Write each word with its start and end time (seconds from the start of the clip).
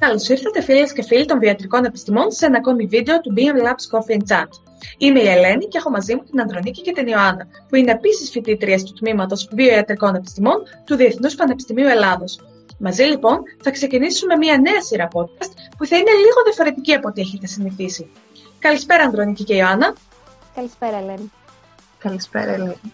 Καλώς 0.00 0.28
ήρθατε, 0.28 0.62
φίλες 0.62 0.92
και 0.92 1.02
φίλοι 1.02 1.24
των 1.24 1.38
βιατρικών 1.38 1.84
επιστημών, 1.84 2.30
σε 2.30 2.46
ένα 2.46 2.56
ακόμη 2.56 2.86
βίντεο 2.86 3.20
του 3.20 3.34
BM 3.36 3.66
Labs 3.66 3.84
Coffee 3.92 4.16
and 4.18 4.36
Chat. 4.36 4.48
Είμαι 4.98 5.20
η 5.20 5.28
Ελένη 5.28 5.66
και 5.66 5.78
έχω 5.78 5.90
μαζί 5.90 6.14
μου 6.14 6.22
την 6.30 6.40
Ανδρονίκη 6.40 6.82
και 6.82 6.92
την 6.92 7.06
Ιωάννα, 7.06 7.46
που 7.68 7.76
είναι 7.76 7.90
επίσης 7.90 8.30
φοιτήτριες 8.30 8.82
του 8.82 8.92
τμήματος 8.92 9.48
Βιοιατρικών 9.52 10.14
Επιστημών 10.14 10.62
του 10.84 10.96
Διεθνούς 10.96 11.34
Πανεπιστημίου 11.34 11.86
Ελλάδος. 11.86 12.40
Μαζί 12.78 13.02
λοιπόν 13.02 13.38
θα 13.62 13.70
ξεκινήσουμε 13.70 14.36
μια 14.36 14.58
νέα 14.58 14.82
σειρά 14.82 15.08
podcast 15.12 15.52
που 15.78 15.86
θα 15.86 15.96
είναι 15.96 16.10
λίγο 16.10 16.42
διαφορετική 16.44 16.94
από 16.94 17.08
ό,τι 17.08 17.20
έχετε 17.20 17.46
συνηθίσει. 17.46 18.10
Καλησπέρα, 18.58 19.04
Ανδρονίκη 19.04 19.44
και 19.44 19.54
Ιωάννα. 19.54 19.94
Καλησπέρα, 20.54 20.96
Ελένη. 20.96 21.32
Καλησπέρα, 21.98 22.52
Ελένη. 22.52 22.92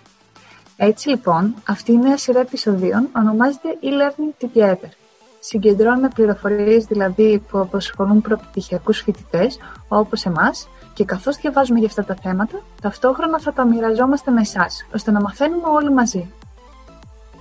Έτσι 0.76 1.08
λοιπόν, 1.08 1.54
αυτή 1.68 1.92
η 1.92 1.96
νέα 1.96 2.16
σειρά 2.16 2.40
επεισοδίων 2.40 3.08
ονομάζεται 3.16 3.68
e-learning 3.82 4.44
together 4.44 5.05
Συγκεντρώνουμε 5.48 6.08
πληροφορίες 6.08 6.84
δηλαδή 6.84 7.42
που 7.48 7.58
απασχολούν 7.58 8.20
προπτυχιακούς 8.20 9.00
φοιτητές 9.00 9.58
όπως 9.88 10.24
εμάς 10.24 10.68
και 10.94 11.04
καθώς 11.04 11.36
διαβάζουμε 11.36 11.78
για 11.78 11.88
αυτά 11.88 12.04
τα 12.04 12.14
θέματα, 12.22 12.62
ταυτόχρονα 12.82 13.38
θα 13.38 13.52
τα 13.52 13.64
μοιραζόμαστε 13.64 14.30
με 14.30 14.40
εσάς, 14.40 14.86
ώστε 14.94 15.10
να 15.10 15.20
μαθαίνουμε 15.20 15.68
όλοι 15.68 15.92
μαζί. 15.92 16.32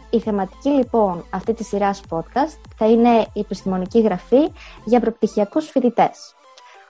Η 0.09 0.19
θεματική 0.19 0.69
λοιπόν 0.69 1.25
αυτή 1.29 1.53
τη 1.53 1.63
σειρά 1.63 1.93
podcast 2.09 2.57
θα 2.77 2.85
είναι 2.85 3.27
η 3.33 3.39
επιστημονική 3.39 4.01
γραφή 4.01 4.51
για 4.85 4.99
προπτυχιακούς 4.99 5.69
φοιτητές. 5.69 6.35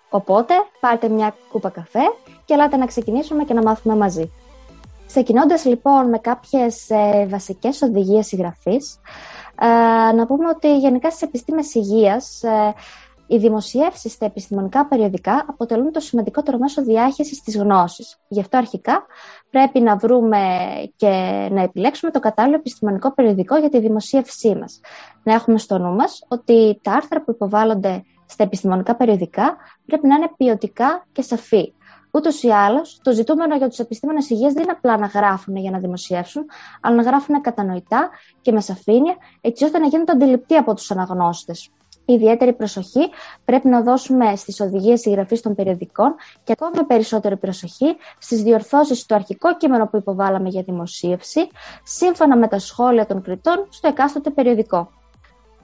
Οπότε 0.09 0.53
πάρτε 0.79 1.09
μια 1.09 1.35
κούπα 1.51 1.69
καφέ 1.69 2.03
και 2.45 2.53
ελάτε 2.53 2.77
να 2.77 2.85
ξεκινήσουμε 2.85 3.43
και 3.43 3.53
να 3.53 3.61
μάθουμε 3.61 3.95
μαζί. 3.95 4.31
Ξεκινώντας 5.07 5.65
λοιπόν 5.65 6.09
με 6.09 6.17
κάποιες 6.17 6.89
ε, 6.89 7.27
βασικές 7.29 7.81
οδηγίες 7.81 8.25
συγγραφής, 8.25 8.93
ε, 8.93 9.44
να 10.15 10.25
πούμε 10.25 10.47
ότι 10.47 10.77
γενικά 10.77 11.09
στις 11.09 11.21
επιστήμες 11.21 11.73
υγείας 11.73 12.43
ε, 12.43 12.73
οι 13.27 13.37
δημοσιεύσεις 13.37 14.11
στα 14.11 14.25
επιστημονικά 14.25 14.85
περιοδικά 14.85 15.45
αποτελούν 15.47 15.91
το 15.91 15.99
σημαντικότερο 15.99 16.57
μέσο 16.57 16.83
διάχυσης 16.83 17.41
της 17.41 17.57
γνώσης. 17.57 18.17
Γι' 18.27 18.39
αυτό 18.39 18.57
αρχικά 18.57 19.05
πρέπει 19.49 19.79
να 19.79 19.95
βρούμε 19.95 20.39
και 20.95 21.07
να 21.51 21.61
επιλέξουμε 21.61 22.11
το 22.11 22.19
κατάλληλο 22.19 22.55
επιστημονικό 22.55 23.13
περιοδικό 23.13 23.57
για 23.57 23.69
τη 23.69 23.79
δημοσίευσή 23.79 24.55
μας. 24.55 24.79
Να 25.23 25.33
έχουμε 25.33 25.57
στο 25.57 25.77
νου 25.77 25.95
μας 25.95 26.25
ότι 26.27 26.79
τα 26.83 26.91
άρθρα 26.91 27.23
που 27.23 27.31
υποβάλλονται 27.31 28.03
στα 28.25 28.43
επιστημονικά 28.43 28.95
περιοδικά 28.95 29.57
πρέπει 29.85 30.07
να 30.07 30.15
είναι 30.15 30.29
ποιοτικά 30.37 31.05
και 31.11 31.21
σαφή. 31.21 31.73
Ούτως 32.15 32.43
ή 32.43 32.49
άλλως, 32.49 32.99
το 33.03 33.11
ζητούμενο 33.11 33.55
για 33.55 33.69
τους 33.69 33.79
επιστήμονες 33.79 34.29
υγείας 34.29 34.53
δεν 34.53 34.63
είναι 34.63 34.71
απλά 34.71 34.97
να 34.97 35.05
γράφουν 35.05 35.55
για 35.55 35.71
να 35.71 35.79
δημοσιεύσουν, 35.79 36.45
αλλά 36.81 36.95
να 36.95 37.01
γράφουν 37.01 37.41
κατανοητά 37.41 38.09
και 38.41 38.51
με 38.51 38.61
σαφήνεια, 38.61 39.15
έτσι 39.41 39.63
ώστε 39.63 39.79
να 39.79 39.87
γίνονται 39.87 40.11
αντιληπτοί 40.11 40.55
από 40.55 40.73
τους 40.73 40.91
αναγνώστες. 40.91 41.69
Ιδιαίτερη 42.05 42.53
προσοχή 42.53 43.09
πρέπει 43.45 43.67
να 43.67 43.81
δώσουμε 43.81 44.35
στις 44.35 44.59
οδηγίες 44.59 44.99
συγγραφής 44.99 45.41
των 45.41 45.55
περιοδικών 45.55 46.15
και 46.43 46.51
ακόμη 46.51 46.83
περισσότερη 46.83 47.37
προσοχή 47.37 47.95
στις 48.19 48.43
διορθώσεις 48.43 48.99
στο 48.99 49.15
αρχικό 49.15 49.57
κείμενο 49.57 49.87
που 49.87 49.97
υποβάλαμε 49.97 50.49
για 50.49 50.61
δημοσίευση, 50.61 51.47
σύμφωνα 51.83 52.37
με 52.37 52.47
τα 52.47 52.59
σχόλια 52.59 53.05
των 53.05 53.21
κριτών 53.21 53.67
στο 53.69 53.87
εκάστοτε 53.87 54.29
περιοδικό. 54.29 54.89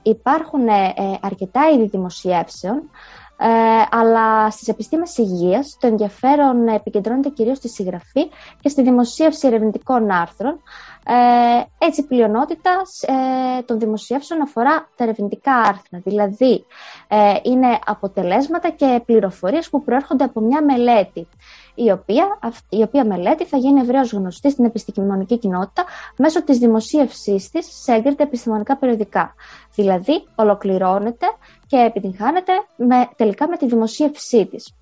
Υπάρχουν 0.02 0.68
ε, 0.68 0.92
ε 0.96 1.18
αρκετά 1.20 1.70
είδη 1.74 1.86
δημοσιεύσεων, 1.86 2.90
ε, 3.36 3.46
αλλά 3.90 4.50
στις 4.50 4.68
επιστήμες 4.68 5.18
υγείας 5.18 5.76
το 5.80 5.86
ενδιαφέρον 5.86 6.68
επικεντρώνεται 6.68 7.28
κυρίως 7.28 7.56
στη 7.56 7.68
συγγραφή 7.68 8.30
και 8.60 8.68
στη 8.68 8.82
δημοσίευση 8.82 9.46
ερευνητικών 9.46 10.10
άρθρων. 10.10 10.60
Ε, 11.06 11.84
έτσι 11.86 12.00
η 12.00 12.04
πλειονότητας 12.04 13.02
ε, 13.02 13.62
των 13.62 13.78
δημοσιεύσεων 13.78 14.40
αφορά 14.40 14.88
τα 14.96 15.04
ερευνητικά 15.04 15.54
άρθρα, 15.54 16.00
δηλαδή 16.04 16.64
ε, 17.08 17.34
είναι 17.42 17.78
αποτελέσματα 17.86 18.70
και 18.70 19.02
πληροφορίες 19.06 19.70
που 19.70 19.82
προέρχονται 19.82 20.24
από 20.24 20.40
μια 20.40 20.64
μελέτη 20.64 21.28
η 21.74 21.90
οποία, 21.90 22.38
η 22.68 22.82
οποία 22.82 23.04
μελέτη 23.04 23.44
θα 23.44 23.56
γίνει 23.56 23.80
ευρέως 23.80 24.12
γνωστή 24.12 24.50
στην 24.50 24.64
επιστημονική 24.64 25.38
κοινότητα 25.38 25.84
μέσω 26.16 26.42
της 26.42 26.58
δημοσίευσής 26.58 27.50
της 27.50 27.66
σε 27.82 27.92
έγκριτα 27.92 28.22
επιστημονικά 28.22 28.76
περιοδικά. 28.76 29.34
Δηλαδή, 29.74 30.26
ολοκληρώνεται 30.34 31.26
και 31.66 31.76
επιτυγχάνεται 31.76 32.52
με, 32.76 33.08
τελικά 33.16 33.48
με 33.48 33.56
τη 33.56 33.66
δημοσίευσή 33.66 34.46
της. 34.46 34.74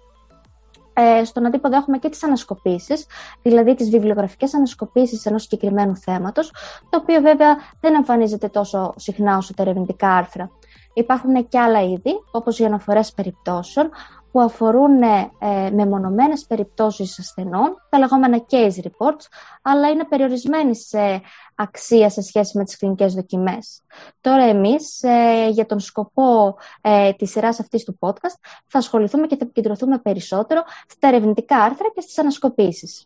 Ε, 1.03 1.25
στον 1.25 1.47
αντίποδο 1.47 1.77
έχουμε 1.77 1.99
και 1.99 2.09
τις 2.09 2.25
ανασκοπήσεις, 2.25 3.07
δηλαδή 3.43 3.75
τις 3.75 3.91
βιβλιογραφικές 3.91 4.55
ανασκοπήσεις 4.55 5.27
ενός 5.27 5.43
συγκεκριμένου 5.43 5.97
θέματος, 5.97 6.53
το 6.91 6.99
οποίο 7.03 7.21
βέβαια 7.21 7.57
δεν 7.81 7.95
εμφανίζεται 7.95 8.49
τόσο 8.49 8.95
συχνά 8.97 9.37
όσο 9.37 9.55
τα 9.55 9.63
ερευνητικά 9.63 10.09
άρθρα. 10.09 10.51
Υπάρχουν 10.95 11.49
και 11.49 11.59
άλλα 11.59 11.83
είδη, 11.83 12.13
όπως 12.31 12.59
οι 12.59 12.65
αναφορές 12.65 13.13
περιπτώσεων, 13.13 13.91
που 14.33 14.41
αφορούν 14.41 15.03
ε, 15.03 15.31
ε, 15.39 15.71
μεμονωμένες 15.71 16.47
περιπτώσεις 16.47 17.19
ασθενών, 17.19 17.87
τα 17.89 17.99
λεγόμενα 17.99 18.45
case 18.51 18.83
reports, 18.83 19.27
αλλά 19.63 19.89
είναι 19.89 20.05
περιορισμένοι 20.05 20.77
σε 20.77 21.23
αξία 21.55 22.11
σε 22.11 22.23
σχέση 22.23 22.59
με 22.59 22.65
τις 22.65 22.77
κλινικές 22.77 23.15
δοκιμές. 23.15 23.83
Τώρα 24.21 24.45
εμείς, 24.45 25.03
ε, 25.03 25.49
για 25.51 25.67
τον 25.67 25.81
σκοπό 25.81 26.57
ε, 26.81 27.13
της 27.13 27.31
σειράς 27.31 27.61
αυτής 27.61 27.85
του 27.85 27.99
podcast, 28.01 28.39
θα 28.67 28.79
ασχοληθούμε 28.79 29.27
και 29.27 29.37
θα 29.37 29.45
επικεντρωθούμε 29.45 29.99
περισσότερο 29.99 30.63
στα 30.89 31.09
ερευνητικά 31.09 31.57
άρθρα 31.57 31.91
και 31.95 32.01
στις 32.01 32.19
ανασκοπήσεις. 32.19 33.05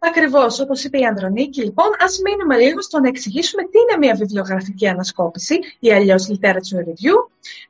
Ακριβώς, 0.00 0.60
όπως 0.60 0.84
είπε 0.84 0.98
η 0.98 1.04
Ανδρονίκη, 1.04 1.62
λοιπόν, 1.62 1.86
ας 1.98 2.18
μείνουμε 2.24 2.56
λίγο 2.56 2.82
στο 2.82 3.00
να 3.00 3.08
εξηγήσουμε 3.08 3.62
τι 3.62 3.78
είναι 3.78 3.98
μια 3.98 4.14
βιβλιογραφική 4.14 4.88
ανασκόπηση 4.88 5.58
ή 5.78 5.92
αλλιώς 5.92 6.28
literature 6.30 6.82
review. 6.88 7.14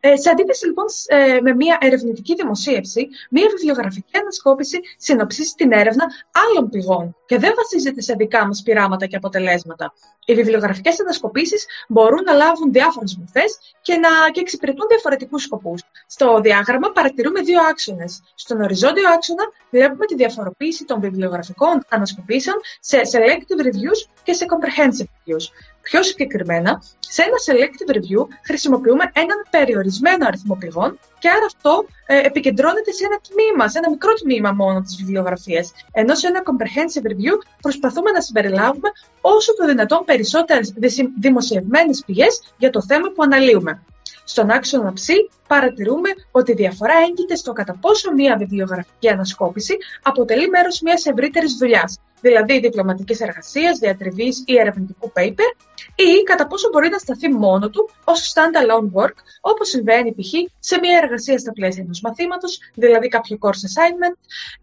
Ε, 0.01 0.17
σε 0.17 0.31
αντίθεση 0.31 0.67
λοιπόν 0.67 0.85
ε, 1.07 1.41
με 1.41 1.55
μια 1.55 1.79
ερευνητική 1.81 2.35
δημοσίευση, 2.35 3.09
μια 3.31 3.47
βιβλιογραφική 3.51 4.19
ανασκόπηση 4.19 4.81
συνοψίζει 4.97 5.53
την 5.57 5.73
έρευνα 5.73 6.05
άλλων 6.33 6.69
πηγών 6.69 7.17
και 7.27 7.39
δεν 7.39 7.53
βασίζεται 7.57 8.01
σε 8.01 8.15
δικά 8.15 8.47
μας 8.47 8.63
πειράματα 8.63 9.07
και 9.07 9.17
αποτελέσματα. 9.17 9.93
Οι 10.27 10.35
βιβλιογραφικές 10.35 11.01
ανασκοπήσεις 11.01 11.67
μπορούν 11.89 12.23
να 12.23 12.33
λάβουν 12.33 12.73
διάφορες 12.73 13.17
μορφές 13.17 13.59
και 13.83 13.97
να 13.97 14.09
και 14.33 14.41
εξυπηρετούν 14.41 14.87
διαφορετικούς 14.89 15.43
σκοπούς. 15.43 15.83
Στο 16.07 16.41
διάγραμμα 16.41 16.91
παρατηρούμε 16.91 17.41
δύο 17.41 17.61
άξονες. 17.71 18.23
Στον 18.35 18.61
οριζόντιο 18.61 19.09
άξονα 19.09 19.45
βλέπουμε 19.71 20.07
τη 20.07 20.15
διαφοροποίηση 20.15 20.85
των 20.85 21.01
βιβλιογραφικών 21.01 21.85
ανασκοπήσεων 21.89 22.57
σε 22.81 23.01
selective 23.13 23.61
reviews 23.67 24.01
και 24.23 24.33
σε 24.33 24.47
comprehensive 24.53 25.05
reviews. 25.05 25.45
Πιο 25.91 26.03
συγκεκριμένα, 26.03 26.83
σε 26.99 27.23
ένα 27.23 27.37
selective 27.47 27.97
review 27.97 28.27
χρησιμοποιούμε 28.45 29.11
έναν 29.13 29.37
περιορισμένο 29.51 30.27
αριθμό 30.27 30.55
πηγών 30.57 30.99
και 31.19 31.29
άρα 31.29 31.47
αυτό 31.47 31.85
ε, 32.07 32.19
επικεντρώνεται 32.19 32.93
σε 32.93 33.05
ένα 33.05 33.19
τμήμα, 33.29 33.69
σε 33.69 33.79
ένα 33.79 33.91
μικρό 33.91 34.13
τμήμα 34.13 34.53
μόνο 34.53 34.81
της 34.81 34.97
βιβλιογραφίας. 34.97 35.73
Ενώ 35.93 36.15
σε 36.15 36.27
ένα 36.27 36.43
comprehensive 36.49 37.07
review 37.11 37.37
προσπαθούμε 37.61 38.11
να 38.11 38.21
συμπεριλάβουμε 38.21 38.89
όσο 39.21 39.55
το 39.55 39.67
δυνατόν 39.67 40.05
περισσότερες 40.05 40.75
δημοσιευμένες 41.21 42.03
πηγές 42.07 42.43
για 42.59 42.71
το 42.71 42.83
θέμα 42.83 43.09
που 43.15 43.23
αναλύουμε. 43.23 43.83
Στον 44.25 44.51
άξονα 44.51 44.93
ψ 44.93 45.07
παρατηρούμε 45.49 46.09
ότι 46.31 46.53
η 46.53 46.55
διαφορά 46.55 46.95
έγκυται 47.09 47.35
στο 47.35 47.53
κατά 47.53 47.77
πόσο 47.81 48.13
μία 48.13 48.37
βιβλιογραφική 48.37 49.09
ανασκόπηση 49.09 49.77
αποτελεί 50.03 50.49
μέρος 50.49 50.81
μιας 50.81 51.07
ευρύτερης 51.07 51.57
δουλειάς, 51.57 51.99
δηλαδή 52.21 52.61
διπλωματικής 52.61 53.21
εργασίας, 53.21 53.79
διατριβής 53.79 54.43
ή 54.47 54.59
ερευνητικού 54.59 55.13
paper, 55.17 55.51
ή 55.95 56.23
κατά 56.25 56.47
πόσο 56.47 56.69
μπορεί 56.73 56.89
να 56.89 56.99
σταθεί 56.99 57.29
μόνο 57.29 57.71
του 57.71 57.91
ως 58.05 58.33
stand-alone 58.35 59.01
work, 59.01 59.15
όπως 59.41 59.69
συμβαίνει 59.69 60.15
π.χ. 60.15 60.33
σε 60.59 60.79
μια 60.79 61.01
εργασία 61.03 61.39
στα 61.39 61.53
πλαίσια 61.53 61.83
ενός 61.83 62.01
μαθήματος, 62.01 62.59
δηλαδή 62.75 63.09
κάποιο 63.09 63.39
course 63.41 63.49
assignment, 63.49 64.17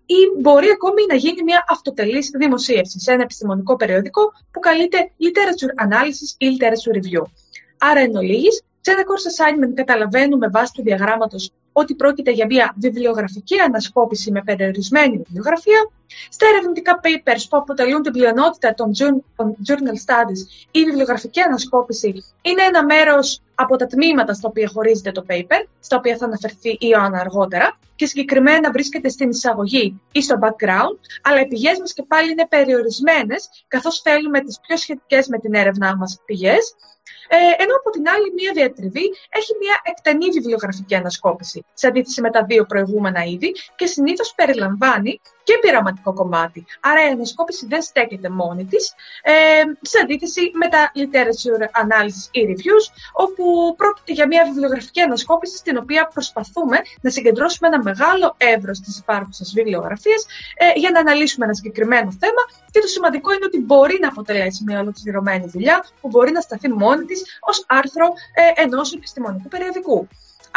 ή 0.05 0.41
μπορεί 0.41 0.69
ακόμη 0.69 1.05
να 1.09 1.15
γίνει 1.15 1.43
μια 1.43 1.65
αυτοτελής 1.67 2.29
δημοσίευση 2.29 2.99
σε 2.99 3.11
ένα 3.11 3.21
επιστημονικό 3.21 3.75
περιοδικό 3.75 4.33
που 4.51 4.59
καλείται 4.59 5.11
literature 5.19 5.87
analysis 5.87 6.35
ή 6.37 6.47
literature 6.57 6.95
review. 6.95 7.23
Άρα, 7.77 7.99
εν 7.99 8.15
ολίγης, 8.15 8.63
σε 8.81 8.91
ένα 8.91 9.01
course 9.01 9.27
assignment 9.31 9.73
καταλαβαίνουμε 9.73 10.47
βάσει 10.49 10.73
του 10.73 10.83
διαγράμματος 10.83 11.51
ότι 11.77 11.95
πρόκειται 11.95 12.31
για 12.31 12.45
μια 12.45 12.73
βιβλιογραφική 12.77 13.59
ανασκόπηση 13.59 14.31
με 14.31 14.41
περιορισμένη 14.41 15.17
βιβλιογραφία. 15.17 15.89
Στα 16.29 16.47
ερευνητικά 16.47 16.99
papers 17.03 17.45
που 17.49 17.57
αποτελούν 17.57 18.01
την 18.01 18.11
πλειονότητα 18.11 18.73
των 18.73 18.91
journal 19.67 19.97
studies, 20.05 20.67
η 20.71 20.83
βιβλιογραφική 20.83 21.41
ανασκόπηση 21.41 22.23
είναι 22.41 22.61
ένα 22.61 22.85
μέρος 22.85 23.41
από 23.55 23.75
τα 23.75 23.85
τμήματα 23.85 24.33
στα 24.33 24.47
οποία 24.47 24.69
χωρίζεται 24.73 25.11
το 25.11 25.25
paper, 25.29 25.63
στα 25.79 25.97
οποία 25.97 26.17
θα 26.17 26.25
αναφερθεί 26.25 26.69
η 26.69 26.77
Ιωάννα 26.79 27.19
αργότερα, 27.19 27.77
και 27.95 28.05
συγκεκριμένα 28.05 28.71
βρίσκεται 28.71 29.09
στην 29.09 29.29
εισαγωγή 29.29 30.01
ή 30.11 30.21
στο 30.21 30.35
background, 30.41 30.99
αλλά 31.21 31.39
οι 31.41 31.47
πηγές 31.47 31.79
μας 31.79 31.93
και 31.93 32.03
πάλι 32.03 32.31
είναι 32.31 32.47
περιορισμένες, 32.47 33.49
καθώς 33.67 34.01
θέλουμε 34.01 34.39
τις 34.41 34.59
πιο 34.67 34.77
σχετικές 34.77 35.27
με 35.27 35.37
την 35.39 35.53
έρευνά 35.53 35.95
μας 35.95 36.21
πηγές, 36.25 36.75
ε, 37.27 37.63
ενώ 37.63 37.75
από 37.75 37.89
την 37.89 38.09
άλλη 38.09 38.33
μία 38.33 38.51
διατριβή 38.53 39.13
έχει 39.29 39.53
μία 39.59 39.81
εκτενή 39.83 40.29
βιβλιογραφική 40.29 40.95
ανασκόπηση. 40.95 41.64
Σε 41.73 41.87
αντίθεση 41.87 42.21
με 42.21 42.31
τα 42.31 42.43
δύο 42.43 42.65
προηγούμενα 42.65 43.23
είδη 43.23 43.55
και 43.75 43.85
συνήθως 43.85 44.33
περιλαμβάνει 44.35 45.21
και 45.43 45.57
πειραματικό 45.61 46.13
κομμάτι. 46.13 46.65
Άρα 46.79 47.07
η 47.07 47.11
ανασκόπηση 47.11 47.65
δεν 47.67 47.81
στέκεται 47.81 48.29
μόνη 48.29 48.65
της, 48.65 48.93
ε, 49.23 49.31
σε 49.81 49.99
αντίθεση 50.03 50.51
με 50.53 50.67
τα 50.67 50.91
literature 50.95 51.63
analysis 51.83 52.23
ή 52.31 52.41
reviews, 52.49 52.85
όπου 53.13 53.75
πρόκειται 53.77 54.13
για 54.13 54.27
μια 54.27 54.45
βιβλιογραφική 54.45 55.01
ανασκόπηση 55.01 55.57
στην 55.57 55.77
οποία 55.77 56.07
προσπαθούμε 56.13 56.77
να 57.01 57.09
συγκεντρώσουμε 57.09 57.67
ένα 57.67 57.81
μεγάλο 57.81 58.35
εύρος 58.37 58.79
της 58.79 58.97
υπάρχουσας 58.97 59.51
βιβλιογραφίας 59.55 60.25
ε, 60.57 60.79
για 60.79 60.91
να 60.91 60.99
αναλύσουμε 60.99 61.45
ένα 61.45 61.53
συγκεκριμένο 61.53 62.11
θέμα. 62.19 62.41
Και 62.71 62.79
το 62.79 62.87
σημαντικό 62.87 63.33
είναι 63.33 63.45
ότι 63.45 63.59
μπορεί 63.59 63.97
να 64.01 64.07
αποτελέσει 64.07 64.63
μια 64.63 64.79
ολοκληρωμένη 64.79 65.45
δουλειά 65.47 65.85
που 66.01 66.07
μπορεί 66.07 66.31
να 66.31 66.41
σταθεί 66.41 66.69
μόνη 66.69 67.05
της 67.05 67.39
ως 67.39 67.65
άρθρο 67.67 68.07
ε, 68.33 68.61
ενός 68.61 68.93
επιστημονικού 68.93 69.47
περιοδικού. 69.47 70.07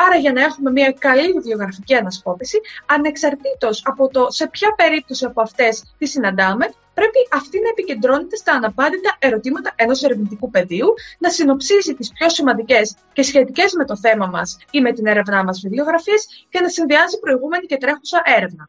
Άρα 0.06 0.16
για 0.16 0.32
να 0.32 0.42
έχουμε 0.42 0.70
μια 0.70 0.92
καλή 0.98 1.32
βιβλιογραφική 1.32 1.94
ανασκόπηση, 1.94 2.60
ανεξαρτήτως 2.86 3.82
από 3.84 4.08
το 4.08 4.26
σε 4.28 4.46
ποια 4.48 4.74
περίπτωση 4.76 5.24
από 5.24 5.40
αυτές 5.42 5.94
τη 5.98 6.06
συναντάμε, 6.06 6.66
πρέπει 6.94 7.18
αυτή 7.32 7.60
να 7.60 7.68
επικεντρώνεται 7.68 8.36
στα 8.36 8.52
αναπάντητα 8.52 9.16
ερωτήματα 9.18 9.72
ενός 9.76 10.02
ερευνητικού 10.02 10.50
πεδίου, 10.50 10.86
να 11.18 11.30
συνοψίζει 11.30 11.94
τις 11.94 12.12
πιο 12.12 12.28
σημαντικές 12.28 12.96
και 13.12 13.22
σχετικές 13.22 13.72
με 13.72 13.84
το 13.84 13.96
θέμα 13.96 14.26
μας 14.26 14.58
ή 14.70 14.80
με 14.80 14.92
την 14.92 15.06
έρευνά 15.06 15.44
μας 15.44 15.60
βιβλιογραφίες 15.62 16.46
και 16.48 16.60
να 16.60 16.68
συνδυάζει 16.68 17.18
προηγούμενη 17.18 17.66
και 17.66 17.76
τρέχουσα 17.76 18.22
έρευνα. 18.24 18.68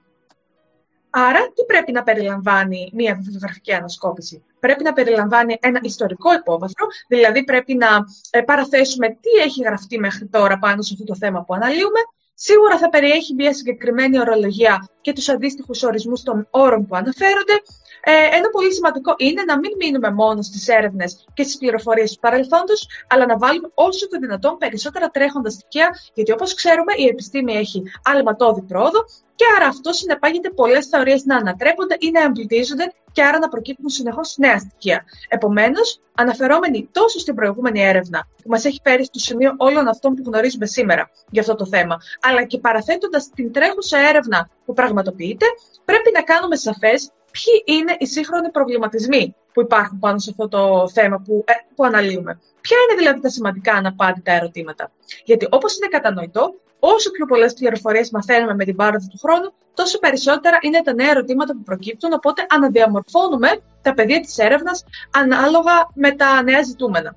Άρα, 1.09 1.39
τι 1.39 1.65
πρέπει 1.67 1.91
να 1.91 2.03
περιλαμβάνει 2.03 2.91
μια 2.93 3.15
βιβλιογραφική 3.15 3.73
ανασκόπηση; 3.73 4.43
Πρέπει 4.59 4.83
να 4.83 4.93
περιλαμβάνει 4.93 5.57
ένα 5.61 5.79
ιστορικό 5.83 6.33
υπόβαθρο, 6.33 6.87
δηλαδή 7.07 7.43
πρέπει 7.43 7.75
να 7.75 7.87
ε, 8.29 8.41
παραθέσουμε 8.41 9.07
τι 9.07 9.29
έχει 9.43 9.61
γραφτεί 9.61 9.99
μέχρι 9.99 10.27
τώρα 10.27 10.59
πάνω 10.59 10.81
σε 10.81 10.93
αυτό 10.93 11.05
το 11.05 11.15
θέμα 11.15 11.43
που 11.43 11.53
αναλύουμε. 11.53 11.99
Σίγουρα 12.33 12.77
θα 12.77 12.89
περιέχει 12.89 13.33
μια 13.33 13.53
συγκεκριμένη 13.53 14.19
ορολογία 14.19 14.89
και 15.01 15.13
τους 15.13 15.29
αντίστοιχους 15.29 15.83
ορισμούς 15.83 16.23
των 16.23 16.47
όρων 16.49 16.85
που 16.85 16.95
αναφέρονται. 16.95 17.61
Ε, 18.03 18.11
ένα 18.37 18.49
πολύ 18.49 18.73
σημαντικό 18.73 19.13
είναι 19.17 19.43
να 19.43 19.59
μην 19.59 19.71
μείνουμε 19.79 20.11
μόνο 20.11 20.41
στις 20.41 20.67
έρευνες 20.67 21.25
και 21.33 21.43
στις 21.43 21.57
πληροφορίες 21.57 22.11
του 22.13 22.19
παρελθόντος, 22.19 22.87
αλλά 23.07 23.25
να 23.25 23.37
βάλουμε 23.37 23.71
όσο 23.73 24.07
το 24.07 24.17
δυνατόν 24.19 24.57
περισσότερα 24.57 25.09
τρέχοντα 25.09 25.49
στοιχεία, 25.49 25.89
γιατί 26.13 26.31
όπως 26.31 26.53
ξέρουμε 26.53 26.93
η 26.97 27.05
επιστήμη 27.05 27.53
έχει 27.53 27.83
αλματώδη 28.03 28.61
πρόοδο 28.61 29.05
και 29.35 29.45
άρα 29.55 29.67
αυτό 29.67 29.91
συνεπάγεται 29.93 30.49
πολλές 30.49 30.85
θεωρίες 30.85 31.23
να 31.25 31.35
ανατρέπονται 31.35 31.95
ή 31.99 32.11
να 32.11 32.23
εμπλουτίζονται 32.23 32.93
και 33.11 33.23
άρα 33.23 33.39
να 33.39 33.47
προκύπτουν 33.47 33.89
συνεχώς 33.89 34.35
νέα 34.37 34.59
στοιχεία. 34.59 35.03
Επομένως, 35.27 35.99
αναφερόμενοι 36.15 36.89
τόσο 36.91 37.19
στην 37.19 37.35
προηγούμενη 37.35 37.81
έρευνα 37.81 38.27
που 38.43 38.49
μας 38.49 38.65
έχει 38.65 38.79
φέρει 38.83 39.05
στο 39.05 39.19
σημείο 39.19 39.53
όλων 39.57 39.87
αυτών 39.87 40.13
που 40.13 40.23
γνωρίζουμε 40.25 40.65
σήμερα 40.65 41.09
για 41.29 41.41
αυτό 41.41 41.55
το 41.55 41.65
θέμα, 41.65 41.97
αλλά 42.21 42.43
και 42.43 42.57
παραθέτοντας 42.57 43.29
την 43.29 43.51
τρέχουσα 43.51 43.97
έρευνα 43.99 44.49
που 44.65 44.73
πραγματοποιείται, 44.73 45.45
πρέπει 45.85 46.11
να 46.13 46.21
κάνουμε 46.21 46.55
σαφές 46.55 47.11
ποιοι 47.31 47.75
είναι 47.77 47.95
οι 47.99 48.05
σύγχρονοι 48.05 48.49
προβληματισμοί 48.49 49.35
που 49.53 49.61
υπάρχουν 49.61 49.99
πάνω 49.99 50.19
σε 50.19 50.29
αυτό 50.29 50.47
το 50.47 50.89
θέμα 50.89 51.21
που, 51.25 51.43
ε, 51.47 51.53
που 51.75 51.85
αναλύουμε; 51.85 52.39
Ποια 52.61 52.77
είναι 52.83 52.99
δηλαδή 52.99 53.21
τα 53.21 53.29
σημαντικά 53.29 53.73
αναπάντητα 53.73 54.31
ερωτήματα; 54.31 54.91
Γιατί 55.23 55.47
όπως 55.49 55.77
είναι 55.77 55.87
κατανοητό, 55.87 56.53
όσο 56.79 57.11
πιο 57.11 57.25
πολλές 57.25 57.53
πληροφορίες 57.53 58.11
μαθαίνουμε 58.11 58.55
με 58.55 58.65
την 58.65 58.75
πάροδο 58.75 59.07
του 59.07 59.17
χρόνου, 59.17 59.53
τόσο 59.73 59.99
περισσότερα 59.99 60.57
είναι 60.61 60.81
τα 60.81 60.93
νέα 60.93 61.09
ερωτήματα 61.09 61.53
που 61.53 61.63
προκύπτουν, 61.63 62.13
οπότε 62.13 62.45
αναδιαμορφώνουμε 62.49 63.61
τα 63.81 63.93
πεδία 63.93 64.19
της 64.19 64.37
έρευνας 64.37 64.83
ανάλογα 65.11 65.89
με 65.93 66.11
τα 66.11 66.43
νέα 66.43 66.61
ζητούμενα. 66.61 67.15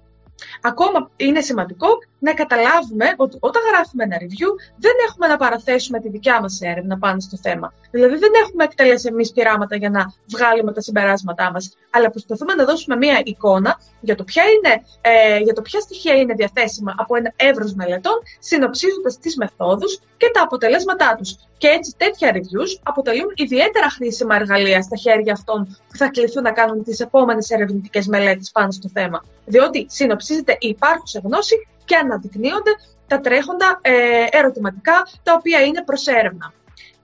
Ακόμα 0.62 1.10
είναι 1.16 1.40
σημαντικό 1.40 1.88
να 2.22 2.32
καταλάβουμε 2.34 3.06
ότι 3.16 3.36
όταν 3.40 3.62
γράφουμε 3.70 4.02
ένα 4.04 4.16
review 4.20 4.50
δεν 4.84 4.92
έχουμε 5.08 5.26
να 5.26 5.36
παραθέσουμε 5.36 6.00
τη 6.00 6.08
δικιά 6.08 6.40
μας 6.40 6.60
έρευνα 6.60 6.98
πάνω 6.98 7.20
στο 7.20 7.36
θέμα. 7.36 7.72
Δηλαδή 7.90 8.16
δεν 8.16 8.32
έχουμε 8.42 8.64
εκτελέσει 8.64 9.08
εμείς 9.10 9.32
πειράματα 9.32 9.76
για 9.76 9.90
να 9.90 10.12
βγάλουμε 10.34 10.72
τα 10.72 10.80
συμπεράσματά 10.80 11.50
μας, 11.52 11.76
αλλά 11.90 12.10
προσπαθούμε 12.10 12.54
να 12.54 12.64
δώσουμε 12.64 12.96
μία 12.96 13.20
εικόνα 13.24 13.80
για 14.00 14.14
το 14.14 14.24
ποια, 14.24 14.42
είναι, 14.54 14.82
ε, 15.00 15.38
για 15.38 15.52
το 15.52 15.62
ποια 15.62 15.80
στοιχεία 15.80 16.14
είναι 16.14 16.34
διαθέσιμα 16.34 16.94
από 16.98 17.16
ένα 17.16 17.32
εύρος 17.36 17.74
μελετών, 17.74 18.18
συνοψίζοντας 18.38 19.18
τις 19.18 19.36
μεθόδους 19.36 20.00
και 20.16 20.30
τα 20.32 20.42
αποτελέσματά 20.42 21.14
τους. 21.18 21.36
Και 21.58 21.68
έτσι 21.68 21.94
τέτοια 21.96 22.32
reviews 22.34 22.80
αποτελούν 22.82 23.32
ιδιαίτερα 23.34 23.90
χρήσιμα 23.90 24.34
εργαλεία 24.34 24.82
στα 24.82 24.96
χέρια 24.96 25.32
αυτών 25.32 25.76
που 25.88 25.96
θα 25.96 26.08
κληθούν 26.08 26.42
να 26.42 26.52
κάνουν 26.52 26.82
τις 26.84 27.00
επόμενες 27.00 27.50
ερευνητικές 27.50 28.06
μελέτες 28.06 28.50
πάνω 28.50 28.70
στο 28.70 28.88
θέμα. 28.92 29.24
Διότι 29.44 29.86
συνοψίζεται 29.88 30.52
η 30.52 30.68
υπάρχουσα 30.68 31.20
γνώση 31.24 31.66
και 31.84 31.96
αναδεικνύονται 31.96 32.70
τα 33.06 33.20
τρέχοντα 33.20 33.78
ε, 33.80 34.24
ερωτηματικά 34.30 35.02
τα 35.22 35.34
οποία 35.34 35.60
είναι 35.60 35.82
προς 35.84 36.06
έρευνα. 36.06 36.52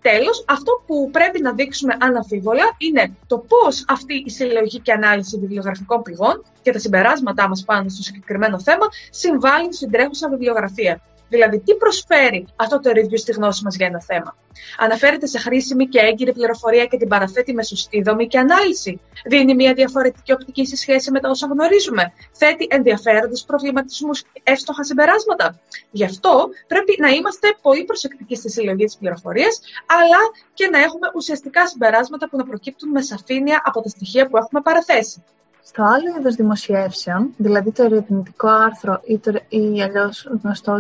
Τέλος, 0.03 0.45
αυτό 0.49 0.83
που 0.87 1.11
πρέπει 1.13 1.41
να 1.43 1.53
δείξουμε 1.53 1.97
αναφίβολα 2.01 2.75
είναι 2.79 3.17
το 3.27 3.39
πώς 3.39 3.85
αυτή 3.89 4.23
η 4.27 4.31
συλλογή 4.31 4.81
και 4.81 4.93
ανάλυση 4.93 5.39
βιβλιογραφικών 5.39 6.03
πηγών 6.03 6.43
και 6.63 6.73
τα 6.73 6.79
συμπεράσματά 6.79 7.49
μας 7.49 7.65
πάνω 7.65 7.89
στο 7.89 8.03
συγκεκριμένο 8.03 8.61
θέμα 8.61 8.87
συμβάλλουν 9.11 9.73
στην 9.73 9.91
τρέχουσα 9.91 10.29
βιβλιογραφία. 10.29 11.01
Δηλαδή, 11.29 11.59
τι 11.59 11.75
προσφέρει 11.75 12.47
αυτό 12.57 12.81
το 12.81 12.91
review 12.95 13.19
στη 13.19 13.33
γνώση 13.33 13.65
μας 13.65 13.77
για 13.77 13.87
ένα 13.87 14.03
θέμα; 14.03 14.37
Αναφέρεται 14.79 15.27
σε 15.27 15.39
χρήσιμη 15.39 15.87
και 15.87 15.99
έγκυρη 15.99 16.33
πληροφορία 16.33 16.85
και 16.85 16.97
την 16.97 17.09
παραθέτει 17.09 17.53
με 17.55 17.63
σωστή 17.63 18.03
δομή 18.03 18.27
και 18.27 18.39
ανάλυση. 18.39 19.01
Δίνει 19.25 19.55
μια 19.55 19.75
διαφορετική 19.75 20.33
οπτική 20.33 20.67
σε 20.67 20.77
σχέση 20.77 21.11
με 21.11 21.21
τα 21.21 21.29
όσα 21.29 21.47
γνωρίζουμε. 21.47 22.13
Θέτει 22.33 22.67
ενδιαφέροντες 22.71 23.45
προβληματισμούς 23.45 24.23
και 24.23 24.41
εύστοχα 24.43 24.85
συμπεράσματα. 24.85 25.61
Γι' 25.91 26.05
αυτό 26.05 26.49
πρέπει 26.67 26.97
να 27.01 27.09
είμαστε 27.09 27.49
πολύ 27.63 27.85
προσεκτικοί 27.85 28.37
στη 28.37 28.51
συλλογή 28.51 28.85
της 28.85 28.97
πληροφορίας, 28.97 29.61
αλλά 29.87 30.19
και 30.55 30.69
να 30.69 30.79
έχουμε 30.79 31.11
ουσιαστικά 31.15 31.67
συμπεράσματα 31.67 32.29
που 32.29 32.37
να 32.37 32.45
προκύπτουν 32.45 32.91
με 32.91 33.03
σαφήνεια 33.03 33.63
από 33.65 33.83
τα 33.83 33.89
στοιχεία 33.89 34.27
που 34.27 34.37
έχουμε 34.37 34.61
παραθέσει. 34.61 35.23
Στο 35.71 35.83
άλλο 35.83 36.19
είδος 36.19 36.35
δημοσιεύσεων, 36.35 37.35
δηλαδή 37.37 37.73
το 37.73 37.83
ερευνητικό 37.83 38.49
άρθρο 38.49 39.01
ή, 39.05 39.19
το, 39.19 39.33
ή 39.49 39.83
αλλιώς 39.83 40.31
γνωστό 40.43 40.79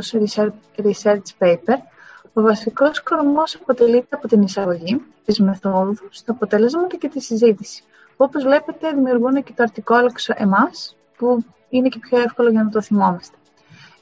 research, 0.76 1.28
paper, 1.38 1.78
ο 2.32 2.42
βασικός 2.42 3.02
κορμός 3.02 3.54
αποτελείται 3.54 4.16
από 4.16 4.28
την 4.28 4.42
εισαγωγή, 4.42 5.02
τις 5.24 5.38
μεθόδους, 5.40 6.22
τα 6.24 6.32
αποτελέσματα 6.32 6.96
και 6.96 7.08
τη 7.08 7.20
συζήτηση. 7.20 7.82
Που 8.16 8.24
όπως 8.24 8.42
βλέπετε 8.42 8.90
δημιουργούν 8.90 9.42
και 9.42 9.52
το 9.56 9.62
αρτικόλεξο 9.62 10.34
εμάς, 10.36 10.96
που 11.16 11.44
είναι 11.68 11.88
και 11.88 11.98
πιο 11.98 12.18
εύκολο 12.18 12.50
για 12.50 12.62
να 12.62 12.70
το 12.70 12.82
θυμόμαστε. 12.82 13.36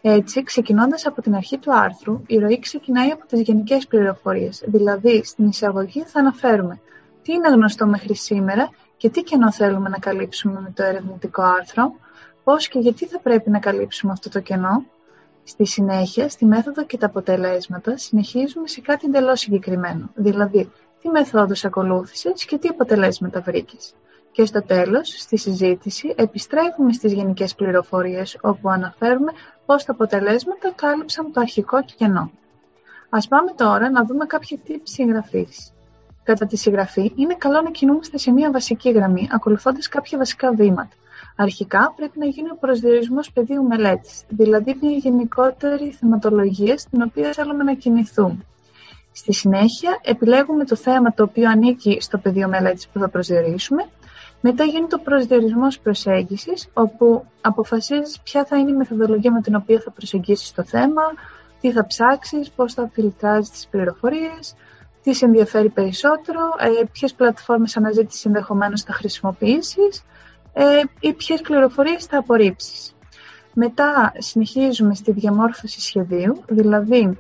Έτσι, 0.00 0.43
ξεκινώντας 0.43 1.06
από 1.06 1.23
την 1.23 1.35
αρχή 1.35 1.59
του 1.59 1.75
άρθρου, 1.75 2.23
η 2.27 2.39
ροή 2.39 2.59
ξεκινάει 2.59 3.11
από 3.11 3.27
τις 3.27 3.41
γενικές 3.41 3.87
πληροφορίες, 3.87 4.62
δηλαδή 4.67 5.25
στην 5.25 5.47
εισαγωγή 5.47 6.03
θα 6.03 6.21
αναφέρουμε 6.21 6.81
τι 7.23 7.32
είναι 7.32 7.49
γνωστό 7.49 7.87
μέχρι 7.87 8.15
σήμερα 8.15 8.71
και 8.96 9.10
τι 9.10 9.22
κενό 9.22 9.52
θέλουμε 9.52 9.88
να 9.88 9.98
καλύψουμε 9.98 10.60
με 10.60 10.72
το 10.75 10.82
ερευνητικό 10.82 11.43
άρθρο, 11.43 11.93
πώς 12.44 12.69
και 12.69 12.78
γιατί 12.78 13.06
θα 13.06 13.20
πρέπει 13.20 13.50
να 13.50 13.58
καλύψουμε 13.58 14.12
αυτό 14.12 14.28
το 14.31 14.40
κενό. 14.40 14.84
Στη 15.44 15.66
συνέχεια, 15.66 16.28
στη 16.28 16.44
μέθοδο 16.44 16.84
και 16.84 16.98
τα 16.98 17.06
αποτελέσματα, 17.06 17.96
συνεχίζουμε 17.96 18.69
σε 18.69 18.81
κάτι 18.81 19.06
εντελώς 19.06 19.41
συγκεκριμένο, 19.41 20.10
δηλαδή 20.15 20.72
τι 21.03 21.08
μεθόδους 21.08 21.65
ακολούθησες 21.65 22.44
και 22.44 22.58
τι 22.58 22.69
αποτελέσματα 22.69 23.41
βρήκες. 23.41 23.94
Και 24.32 24.44
στο 24.44 24.62
τέλος, 24.62 25.08
στη 25.08 25.36
συζήτηση, 25.36 26.15
επιστρέφουμε 26.17 26.93
στις 26.93 27.12
γενικές 27.12 27.55
πληροφορίες, 27.55 28.38
όπου 28.41 28.69
αναφέρουμε 28.69 29.32
πώς 29.67 29.84
τα 29.84 29.93
αποτελέσματα 29.93 30.72
κάλυψαν 30.74 31.32
το 31.32 31.41
αρχικό 31.41 31.84
κενό. 31.96 32.31
Ας 33.08 33.29
πάμε 33.29 33.53
τώρα 33.53 33.91
να 33.91 34.05
δούμε 34.05 34.26
κάποια 34.26 34.58
tips 34.69 34.81
συγγραφής. 34.82 35.76
Κατά 36.27 36.47
τη 36.47 36.56
συγγραφή, 36.56 37.13
είναι 37.17 37.35
καλό 37.35 37.61
να 37.61 37.71
κινούμαστε 37.71 38.19
σε 38.19 38.31
μια 38.31 38.51
βασική 38.51 38.91
γραμμή, 38.91 39.29
ακολουθώντας 39.33 39.89
κάποια 39.89 40.19
βασικά 40.19 40.53
βήματα. 40.53 40.95
Αρχικά, 41.37 41.93
πρέπει 41.97 42.19
να 42.19 42.27
γίνει 42.27 42.51
ο 42.51 42.56
προσδιορισμός 42.61 43.33
πεδίου 43.33 43.63
μελέτης, 43.63 44.23
δηλαδή 44.29 44.79
μια 44.81 44.91
γενικότερη 44.91 45.91
θεματολογία 45.91 46.79
στην 46.79 47.03
οποία 47.03 47.33
θέλουμε 47.33 47.65
να 47.65 47.75
κινηθούμε. 47.75 48.39
Στη 49.13 49.33
συνέχεια, 49.33 49.99
επιλέγουμε 50.03 50.65
το 50.65 50.77
θέμα 50.77 51.15
το 51.15 51.23
οποίο 51.23 51.51
ανήκει 51.51 51.99
στο 52.01 52.19
πεδίο 52.19 52.49
μελέτης 52.49 52.89
που 52.89 52.99
θα 52.99 53.09
προσδιορίσουμε. 53.09 53.89
Μετά 54.41 54.65
γίνεται 54.65 54.95
ο 54.95 54.99
προσδιορισμός 54.99 55.79
προσέγγισης, 55.79 56.69
όπου 56.73 57.25
αποφασίζεις 57.41 58.21
ποια 58.21 58.45
θα 58.45 58.56
είναι 58.56 58.71
η 58.71 58.75
μεθοδολογία 58.75 59.33
με 59.33 59.41
την 59.41 59.55
οποία 59.55 59.81
θα 59.81 59.91
προσεγγίσεις 59.91 60.53
το 60.53 60.65
θέμα, 60.65 61.03
τι 61.61 61.73
θα 61.73 61.87
ψάξεις, 61.87 62.51
πώς 62.51 62.75
θα 62.75 62.91
φιλτράζεις 62.93 63.51
τις 63.51 63.67
πληροφορίες, 63.71 64.55
τις 65.06 65.17
σε 65.17 65.25
ενδιαφέρει 65.25 65.69
περισσότερο, 65.69 66.41
ε, 66.58 66.84
ποιες 66.93 67.15
πλατφόρμες 67.15 67.77
αναζήτησης 67.77 68.25
ενδεχομένως 68.25 68.82
θα 68.82 68.93
χρησιμοποιήσεις 68.93 70.05
ε, 70.53 70.65
ή 71.01 71.13
ποιες 71.13 71.41
πληροφορίες 71.41 72.05
θα 72.05 72.19
απορρίψεις. 72.19 72.94
Μετά 73.55 74.13
συνεχίζουμε 74.19 74.94
στη 74.94 75.13
διαμόρφωση 75.13 75.81
σχεδίου, 75.81 76.43
δηλαδή 76.48 77.19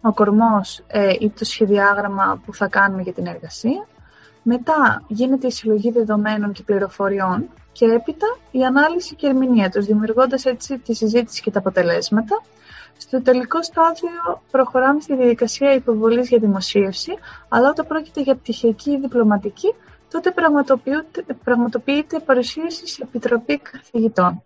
ο 0.00 0.12
κορμός 0.12 0.82
ε, 0.86 1.12
ή 1.20 1.30
το 1.30 1.44
σχεδιάγραμμα 1.44 2.42
που 2.44 2.54
θα 2.54 2.68
κάνουμε 2.68 3.02
για 3.02 3.12
την 3.12 3.26
εργασία. 3.26 3.86
Μετά 4.42 5.02
γίνεται 5.08 5.46
η 5.46 5.50
συλλογή 5.50 5.90
δεδομένων 5.90 6.52
και 6.52 6.62
πληροφοριών, 6.62 7.48
και 7.72 7.84
έπειτα 7.84 8.38
η 8.50 8.64
ανάλυση 8.64 9.14
και 9.14 9.26
η 9.26 9.28
ερμηνεία 9.28 9.70
τους, 9.70 9.86
δημιουργώντας 9.86 10.44
έτσι 10.44 10.78
τη 10.78 10.94
συζήτηση 10.94 11.42
και 11.42 11.50
τα 11.50 11.58
αποτελέσματα. 11.58 12.42
Στο 13.00 13.22
τελικό 13.22 13.62
στάδιο 13.62 14.42
προχωράμε 14.50 15.00
στη 15.00 15.16
διαδικασία 15.16 15.74
υποβολής 15.74 16.28
για 16.28 16.38
δημοσίευση, 16.38 17.12
αλλά 17.48 17.68
όταν 17.68 17.86
πρόκειται 17.86 18.20
για 18.20 18.34
πτυχιακή 18.36 18.90
ή 18.90 18.98
διπλωματική, 18.98 19.74
τότε 20.10 20.34
πραγματοποιείται 21.44 22.18
παρουσίαση 22.18 22.86
σε 22.86 23.02
επιτροπή 23.02 23.58
καθηγητών. 23.58 24.42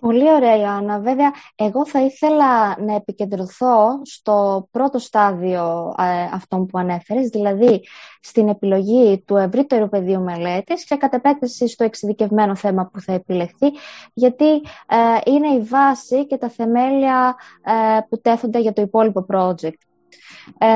Πολύ 0.00 0.32
ωραία, 0.32 0.56
Ιωάννα. 0.56 0.98
Βέβαια, 0.98 1.30
εγώ 1.54 1.86
θα 1.86 2.00
ήθελα 2.00 2.80
να 2.80 2.94
επικεντρωθώ 2.94 4.00
στο 4.04 4.68
πρώτο 4.70 4.98
στάδιο 4.98 5.94
ε, 5.98 6.22
αυτών 6.34 6.66
που 6.66 6.78
ανέφερες, 6.78 7.28
δηλαδή 7.28 7.82
στην 8.20 8.48
επιλογή 8.48 9.22
του 9.26 9.36
ευρύτερου 9.36 9.88
πεδίου 9.88 10.20
μελέτης 10.20 10.84
και 10.84 10.96
κατ' 10.96 11.14
επέκταση 11.14 11.68
στο 11.68 11.84
εξειδικευμένο 11.84 12.54
θέμα 12.54 12.90
που 12.92 13.00
θα 13.00 13.12
επιλεχθεί, 13.12 13.66
γιατί 14.12 14.50
ε, 14.86 14.96
είναι 15.24 15.48
η 15.48 15.60
βάση 15.60 16.26
και 16.26 16.36
τα 16.36 16.48
θεμέλια 16.48 17.36
ε, 17.64 18.00
που 18.08 18.20
τέθονται 18.20 18.60
για 18.60 18.72
το 18.72 18.82
υπόλοιπο 18.82 19.26
project. 19.32 19.78
Ε, 20.58 20.68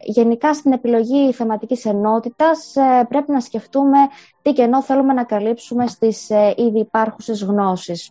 γενικά 0.00 0.54
στην 0.54 0.72
επιλογή 0.72 1.32
θεματικής 1.32 1.84
ενότητας 1.84 2.74
πρέπει 3.08 3.32
να 3.32 3.40
σκεφτούμε 3.40 3.98
τι 4.42 4.52
κενό 4.52 4.82
θέλουμε 4.82 5.12
να 5.12 5.24
καλύψουμε 5.24 5.86
στις 5.86 6.28
ήδη 6.56 6.78
υπάρχουσες 6.78 7.42
γνώσεις 7.42 8.10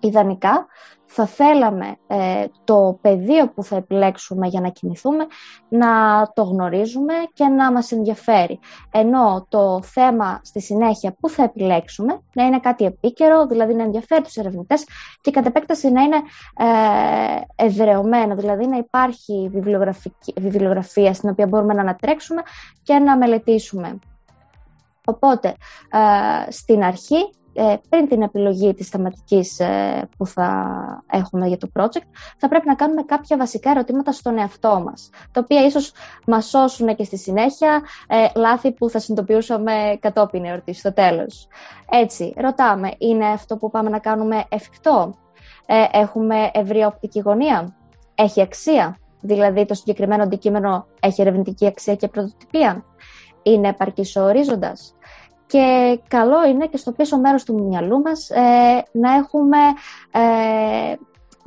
ιδανικά 0.00 0.66
θα 1.06 1.26
θέλαμε 1.26 1.96
ε, 2.06 2.44
το 2.64 2.98
πεδίο 3.00 3.48
που 3.48 3.62
θα 3.62 3.76
επιλέξουμε 3.76 4.46
για 4.46 4.60
να 4.60 4.68
κινηθούμε 4.68 5.26
να 5.68 5.88
το 6.34 6.42
γνωρίζουμε 6.42 7.12
και 7.32 7.44
να 7.44 7.72
μας 7.72 7.92
ενδιαφέρει. 7.92 8.58
Ενώ 8.90 9.46
το 9.48 9.80
θέμα 9.82 10.40
στη 10.42 10.60
συνέχεια 10.60 11.16
που 11.20 11.28
θα 11.28 11.42
επιλέξουμε 11.42 12.20
να 12.32 12.44
είναι 12.44 12.60
κάτι 12.60 12.84
επίκαιρο, 12.84 13.46
δηλαδή 13.46 13.74
να 13.74 13.82
ενδιαφέρει 13.82 14.22
τους 14.22 14.36
ερευνητές 14.36 14.84
και 15.20 15.30
κατ' 15.30 15.46
επέκταση 15.46 15.90
να 15.90 16.02
είναι 16.02 16.16
ε, 16.56 17.64
εδρεωμένο, 17.64 18.34
δηλαδή 18.34 18.66
να 18.66 18.76
υπάρχει 18.76 19.50
βιβλιογραφία 20.36 21.14
στην 21.14 21.28
οποία 21.28 21.46
μπορούμε 21.46 21.74
να 21.74 21.80
ανατρέξουμε 21.80 22.42
και 22.82 22.94
να 22.94 23.16
μελετήσουμε. 23.16 23.98
Οπότε, 25.04 25.48
ε, 25.90 26.50
στην 26.50 26.84
αρχή 26.84 27.16
ε, 27.16 27.45
πριν 27.88 28.08
την 28.08 28.22
επιλογή 28.22 28.74
της 28.74 28.88
θεματικής 28.88 29.60
ε, 29.60 30.08
που 30.16 30.26
θα 30.26 30.78
έχουμε 31.10 31.46
για 31.46 31.56
το 31.56 31.68
project, 31.78 32.06
θα 32.38 32.48
πρέπει 32.48 32.66
να 32.66 32.74
κάνουμε 32.74 33.02
κάποια 33.02 33.36
βασικά 33.36 33.70
ερωτήματα 33.70 34.12
στον 34.12 34.38
εαυτό 34.38 34.82
μας, 34.84 35.10
τα 35.32 35.40
οποία 35.40 35.64
ίσως 35.64 35.92
μας 36.26 36.46
σώσουν 36.46 36.96
και 36.96 37.04
στη 37.04 37.18
συνέχεια 37.18 37.82
ε, 38.08 38.26
λάθη 38.34 38.72
που 38.72 38.90
θα 38.90 38.98
συνειδητοποιούσαμε 38.98 39.98
κατόπιν 40.00 40.44
εορτής 40.44 40.78
στο 40.78 40.92
τέλος. 40.92 41.48
Έτσι, 41.90 42.34
ρωτάμε, 42.36 42.92
είναι 42.98 43.26
αυτό 43.26 43.56
που 43.56 43.70
πάμε 43.70 43.90
να 43.90 43.98
κάνουμε 43.98 44.44
εφικτό, 44.48 45.14
έχουμε 45.90 46.50
ευρία 46.52 46.86
οπτική 46.86 47.20
γωνία, 47.20 47.76
έχει 48.14 48.40
αξία, 48.40 48.98
δηλαδή 49.20 49.64
το 49.64 49.74
συγκεκριμένο 49.74 50.22
αντικείμενο 50.22 50.86
έχει 51.00 51.20
ερευνητική 51.20 51.66
αξία 51.66 51.94
και 51.94 52.08
πρωτοτυπία, 52.08 52.84
είναι 53.42 53.68
επαρκής 53.68 54.16
ο 54.16 54.22
ορίζοντας, 54.24 54.94
και 55.46 55.98
καλό 56.08 56.46
είναι 56.46 56.66
και 56.66 56.76
στο 56.76 56.92
πίσω 56.92 57.18
μέρος 57.18 57.44
του 57.44 57.64
μυαλού 57.64 58.00
μας 58.00 58.30
ε, 58.30 58.84
να 58.92 59.12
έχουμε... 59.14 59.58
Ε, 60.10 60.94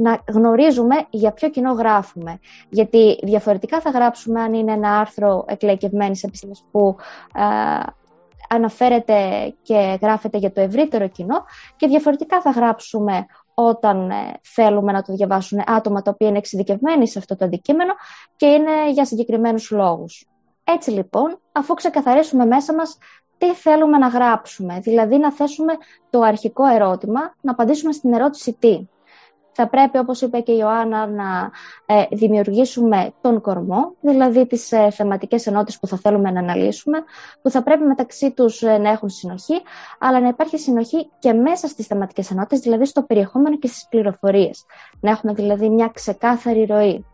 να 0.01 0.19
γνωρίζουμε 0.27 0.95
για 1.09 1.31
ποιο 1.31 1.49
κοινό 1.49 1.71
γράφουμε. 1.71 2.39
Γιατί 2.69 3.19
διαφορετικά 3.23 3.79
θα 3.79 3.89
γράψουμε 3.89 4.41
αν 4.41 4.53
είναι 4.53 4.71
ένα 4.71 4.99
άρθρο 4.99 5.45
εκλαϊκευμένης 5.47 6.23
επιστήμης 6.23 6.63
που 6.71 6.95
ε, 7.33 7.41
αναφέρεται 8.49 9.53
και 9.61 9.97
γράφεται 10.01 10.37
για 10.37 10.51
το 10.51 10.61
ευρύτερο 10.61 11.07
κοινό 11.07 11.43
και 11.75 11.87
διαφορετικά 11.87 12.41
θα 12.41 12.49
γράψουμε 12.49 13.25
όταν 13.53 14.11
θέλουμε 14.41 14.91
να 14.91 15.01
το 15.01 15.13
διαβάσουν 15.13 15.61
άτομα 15.65 16.01
τα 16.01 16.11
οποία 16.11 16.27
είναι 16.27 16.37
εξειδικευμένοι 16.37 17.07
σε 17.07 17.19
αυτό 17.19 17.35
το 17.35 17.45
αντικείμενο 17.45 17.93
και 18.35 18.45
είναι 18.45 18.91
για 18.91 19.05
συγκεκριμένους 19.05 19.71
λόγους. 19.71 20.27
Έτσι 20.63 20.91
λοιπόν, 20.91 21.39
αφού 21.51 21.73
ξεκαθαρίσουμε 21.73 22.45
μέσα 22.45 22.73
μας 22.73 22.97
τι 23.39 23.53
θέλουμε 23.53 23.97
να 23.97 24.07
γράψουμε, 24.07 24.79
δηλαδή 24.79 25.17
να 25.17 25.31
θέσουμε 25.31 25.73
το 26.09 26.21
αρχικό 26.21 26.65
ερώτημα, 26.65 27.35
να 27.41 27.51
απαντήσουμε 27.51 27.91
στην 27.91 28.13
ερώτηση 28.13 28.55
τι. 28.59 28.87
Θα 29.51 29.67
πρέπει, 29.67 29.97
όπως 29.97 30.21
είπε 30.21 30.39
και 30.39 30.51
η 30.51 30.57
Ιωάννα, 30.59 31.07
να 31.07 31.51
ε, 31.85 32.03
δημιουργήσουμε 32.11 33.13
τον 33.21 33.41
κορμό, 33.41 33.93
δηλαδή 34.01 34.47
τις 34.47 34.71
ε, 34.71 34.89
θεματικές 34.91 35.47
ενότητες 35.47 35.79
που 35.79 35.87
θα 35.87 35.97
θέλουμε 35.97 36.31
να 36.31 36.39
αναλύσουμε, 36.39 37.03
που 37.41 37.49
θα 37.49 37.63
πρέπει 37.63 37.83
μεταξύ 37.83 38.31
τους 38.31 38.61
ε, 38.61 38.77
να 38.77 38.89
έχουν 38.89 39.09
συνοχή, 39.09 39.61
αλλά 39.99 40.19
να 40.19 40.27
υπάρχει 40.27 40.57
συνοχή 40.57 41.09
και 41.19 41.33
μέσα 41.33 41.67
στις 41.67 41.85
θεματικές 41.85 42.31
ενότητες, 42.31 42.59
δηλαδή 42.59 42.85
στο 42.85 43.03
περιεχόμενο 43.03 43.57
και 43.57 43.67
στις 43.67 43.87
πληροφορίες. 43.89 44.65
Να 44.99 45.11
έχουμε 45.11 45.33
δηλαδή 45.33 45.69
μια 45.69 45.91
ξεκάθαρη 45.93 46.65
ροή. 46.65 47.05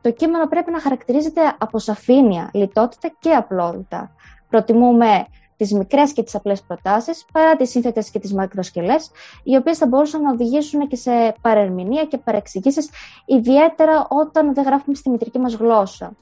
Το 0.00 0.10
κείμενο 0.10 0.46
πρέπει 0.46 0.70
να 0.70 0.80
χαρακτηρίζεται 0.80 1.40
από 1.58 1.78
σαφήνεια, 1.78 2.50
λιτότητα 2.52 3.10
και 3.18 3.30
απλότητα. 3.30 4.14
Προτιμούμε 4.48 5.26
τις 5.58 5.72
μικρές 5.72 6.12
και 6.12 6.22
τις 6.22 6.34
απλές 6.34 6.62
προτάσεις, 6.62 7.24
παρά 7.32 7.56
τις 7.56 7.70
σύνθετες 7.70 8.10
και 8.10 8.18
τις 8.18 8.34
μακροσκελές, 8.34 9.10
οι 9.42 9.56
οποίες 9.56 9.78
θα 9.78 9.86
μπορούσαν 9.86 10.22
να 10.22 10.30
οδηγήσουν 10.30 10.88
και 10.88 10.96
σε 10.96 11.34
παρερμηνία 11.40 12.04
και 12.04 12.18
παρεξηγήσεις, 12.18 12.90
ιδιαίτερα 13.24 14.06
όταν 14.08 14.54
δεν 14.54 14.64
γράφουμε 14.64 14.96
στη 14.96 15.10
μητρική 15.10 15.38
μας 15.38 15.54
γλώσσα. 15.54 16.16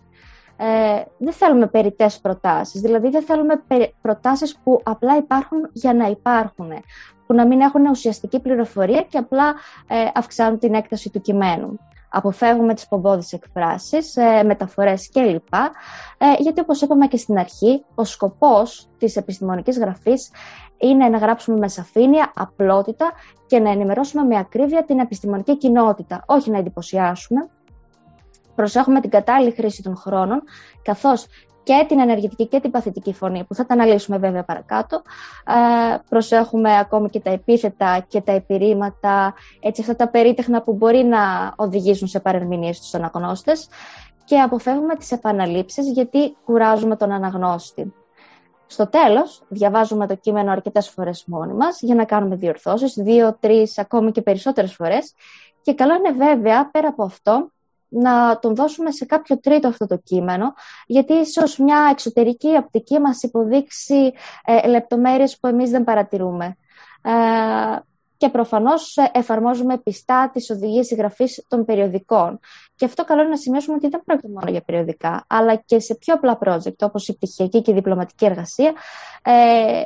Ε, 0.56 1.02
δεν 1.18 1.32
θέλουμε 1.32 1.66
περιττές 1.66 2.20
προτάσεις, 2.20 2.80
δηλαδή 2.80 3.08
δεν 3.08 3.22
θέλουμε 3.22 3.62
προτάσεις 4.02 4.58
που 4.64 4.80
απλά 4.84 5.16
υπάρχουν 5.16 5.68
για 5.72 5.94
να 5.94 6.06
υπάρχουν, 6.06 6.72
που 7.26 7.34
να 7.34 7.46
μην 7.46 7.60
έχουν 7.60 7.86
ουσιαστική 7.86 8.40
πληροφορία 8.40 9.02
και 9.02 9.18
απλά 9.18 9.54
ε, 9.86 10.10
αυξάνουν 10.14 10.58
την 10.58 10.74
έκταση 10.74 11.10
του 11.10 11.20
κειμένου 11.20 11.78
αποφεύγουμε 12.08 12.74
τις 12.74 12.88
πομπόδεις 12.88 13.32
εκφράσεις, 13.32 14.16
ε, 14.16 14.42
μεταφορές 14.42 15.10
κλπ. 15.12 15.54
Ε, 16.18 16.32
γιατί 16.38 16.60
όπως 16.60 16.80
είπαμε 16.80 17.06
και 17.06 17.16
στην 17.16 17.38
αρχή, 17.38 17.84
ο 17.94 18.04
σκοπός 18.04 18.88
της 18.98 19.16
επιστημονικής 19.16 19.78
γραφής 19.78 20.30
είναι 20.78 21.08
να 21.08 21.18
γράψουμε 21.18 21.58
με 21.58 21.68
σαφήνεια, 21.68 22.32
απλότητα 22.34 23.12
και 23.46 23.58
να 23.58 23.70
ενημερώσουμε 23.70 24.22
με 24.22 24.38
ακρίβεια 24.38 24.84
την 24.84 24.98
επιστημονική 24.98 25.56
κοινότητα, 25.56 26.24
όχι 26.26 26.50
να 26.50 26.58
εντυπωσιάσουμε. 26.58 27.48
Προσέχουμε 28.54 29.00
την 29.00 29.10
κατάλληλη 29.10 29.50
χρήση 29.50 29.82
των 29.82 29.96
χρόνων, 29.96 30.42
καθώς 30.82 31.26
και 31.66 31.84
την 31.88 32.00
ενεργητική 32.00 32.46
και 32.46 32.60
την 32.60 32.70
παθητική 32.70 33.12
φωνή, 33.12 33.44
που 33.44 33.54
θα 33.54 33.66
τα 33.66 33.74
αναλύσουμε 33.74 34.18
βέβαια 34.18 34.44
παρακάτω. 34.44 35.02
Ε, 35.46 35.96
προσέχουμε 36.08 36.78
ακόμη 36.78 37.08
και 37.08 37.20
τα 37.20 37.30
επίθετα 37.30 38.04
και 38.08 38.20
τα 38.20 38.32
επιρρήματα, 38.32 39.34
έτσι 39.60 39.80
αυτά 39.80 39.96
τα 39.96 40.08
περίτεχνα 40.08 40.62
που 40.62 40.72
μπορεί 40.72 41.04
να 41.04 41.18
οδηγήσουν 41.56 42.08
σε 42.08 42.20
παρερμηνίες 42.20 42.76
στους 42.76 42.94
αναγνώστες 42.94 43.68
και 44.24 44.40
αποφεύγουμε 44.40 44.94
τις 44.94 45.12
επαναλήψεις 45.12 45.90
γιατί 45.90 46.36
κουράζουμε 46.44 46.96
τον 46.96 47.12
αναγνώστη. 47.12 47.94
Στο 48.66 48.88
τέλος, 48.88 49.42
διαβάζουμε 49.48 50.06
το 50.06 50.14
κείμενο 50.14 50.50
αρκετές 50.50 50.88
φορές 50.88 51.24
μόνοι 51.26 51.52
μας 51.52 51.80
για 51.80 51.94
να 51.94 52.04
κάνουμε 52.04 52.36
διορθώσεις, 52.36 52.94
δύο, 52.94 53.36
τρεις, 53.40 53.78
ακόμη 53.78 54.12
και 54.12 54.22
περισσότερες 54.22 54.74
φορές 54.74 55.14
και 55.62 55.74
καλό 55.74 55.94
είναι 55.94 56.12
βέβαια, 56.12 56.70
πέρα 56.70 56.88
από 56.88 57.04
αυτό, 57.04 57.50
να 57.88 58.38
τον 58.38 58.54
δώσουμε 58.54 58.90
σε 58.90 59.04
κάποιο 59.04 59.40
τρίτο 59.40 59.68
αυτό 59.68 59.86
το 59.86 59.96
κείμενο, 59.96 60.54
γιατί 60.86 61.12
ίσως 61.12 61.58
μια 61.58 61.88
εξωτερική 61.90 62.56
οπτική 62.56 62.98
μας 62.98 63.22
υποδείξει 63.22 64.12
ε, 64.44 64.68
λεπτομέρειες 64.68 65.38
που 65.38 65.46
εμείς 65.46 65.70
δεν 65.70 65.84
παρατηρούμε. 65.84 66.56
Ε, 67.02 67.10
και 68.16 68.28
προφανώς 68.28 68.96
ε, 68.96 69.10
εφαρμόζουμε 69.12 69.78
πιστά 69.78 70.30
τις 70.32 70.50
οδηγίες 70.50 70.86
συγγραφής 70.86 71.44
των 71.48 71.64
περιοδικών. 71.64 72.38
Και 72.74 72.84
αυτό 72.84 73.04
καλό 73.04 73.20
είναι 73.20 73.30
να 73.30 73.36
σημειώσουμε 73.36 73.76
ότι 73.76 73.88
δεν 73.88 74.02
πρόκειται 74.04 74.28
μόνο 74.28 74.50
για 74.50 74.60
περιοδικά, 74.60 75.24
αλλά 75.26 75.54
και 75.54 75.80
σε 75.80 75.94
πιο 75.94 76.14
απλά 76.14 76.38
project, 76.44 76.78
όπως 76.80 77.08
η 77.08 77.16
πτυχιακή 77.16 77.62
και 77.62 77.70
η 77.70 77.74
διπλωματική 77.74 78.24
εργασία, 78.24 78.72
ε, 79.22 79.82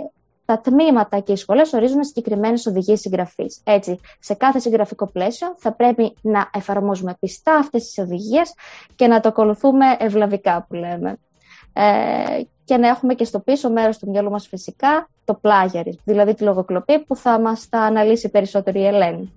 τα 0.50 0.60
τμήματα 0.60 1.18
και 1.18 1.32
οι 1.32 1.36
σχολές 1.36 1.72
ορίζουν 1.72 2.04
συγκεκριμένες 2.04 2.66
οδηγίες 2.66 3.00
συγγραφής. 3.00 3.60
Έτσι, 3.64 4.00
σε 4.18 4.34
κάθε 4.34 4.58
συγγραφικό 4.58 5.06
πλαίσιο 5.06 5.54
θα 5.58 5.72
πρέπει 5.72 6.14
να 6.20 6.50
εφαρμόζουμε 6.54 7.16
πιστά 7.20 7.54
αυτές 7.54 7.84
τις 7.84 7.98
οδηγίες 7.98 8.54
και 8.94 9.06
να 9.06 9.20
το 9.20 9.28
ακολουθούμε 9.28 9.84
ευλαβικά, 9.98 10.66
που 10.68 10.74
λέμε. 10.74 11.16
Ε, 11.72 12.40
και 12.64 12.76
να 12.76 12.88
έχουμε 12.88 13.14
και 13.14 13.24
στο 13.24 13.38
πίσω 13.38 13.70
μέρος 13.70 13.98
του 13.98 14.10
μυαλού 14.10 14.30
μας 14.30 14.46
φυσικά 14.46 15.08
το 15.24 15.34
πλάγιαρι, 15.34 15.98
δηλαδή 16.04 16.34
τη 16.34 16.44
λογοκλοπή 16.44 16.98
που 16.98 17.16
θα 17.16 17.40
μας 17.40 17.68
τα 17.68 17.78
αναλύσει 17.78 18.28
περισσότερο 18.28 18.78
η 18.78 18.86
Ελένη. 18.86 19.32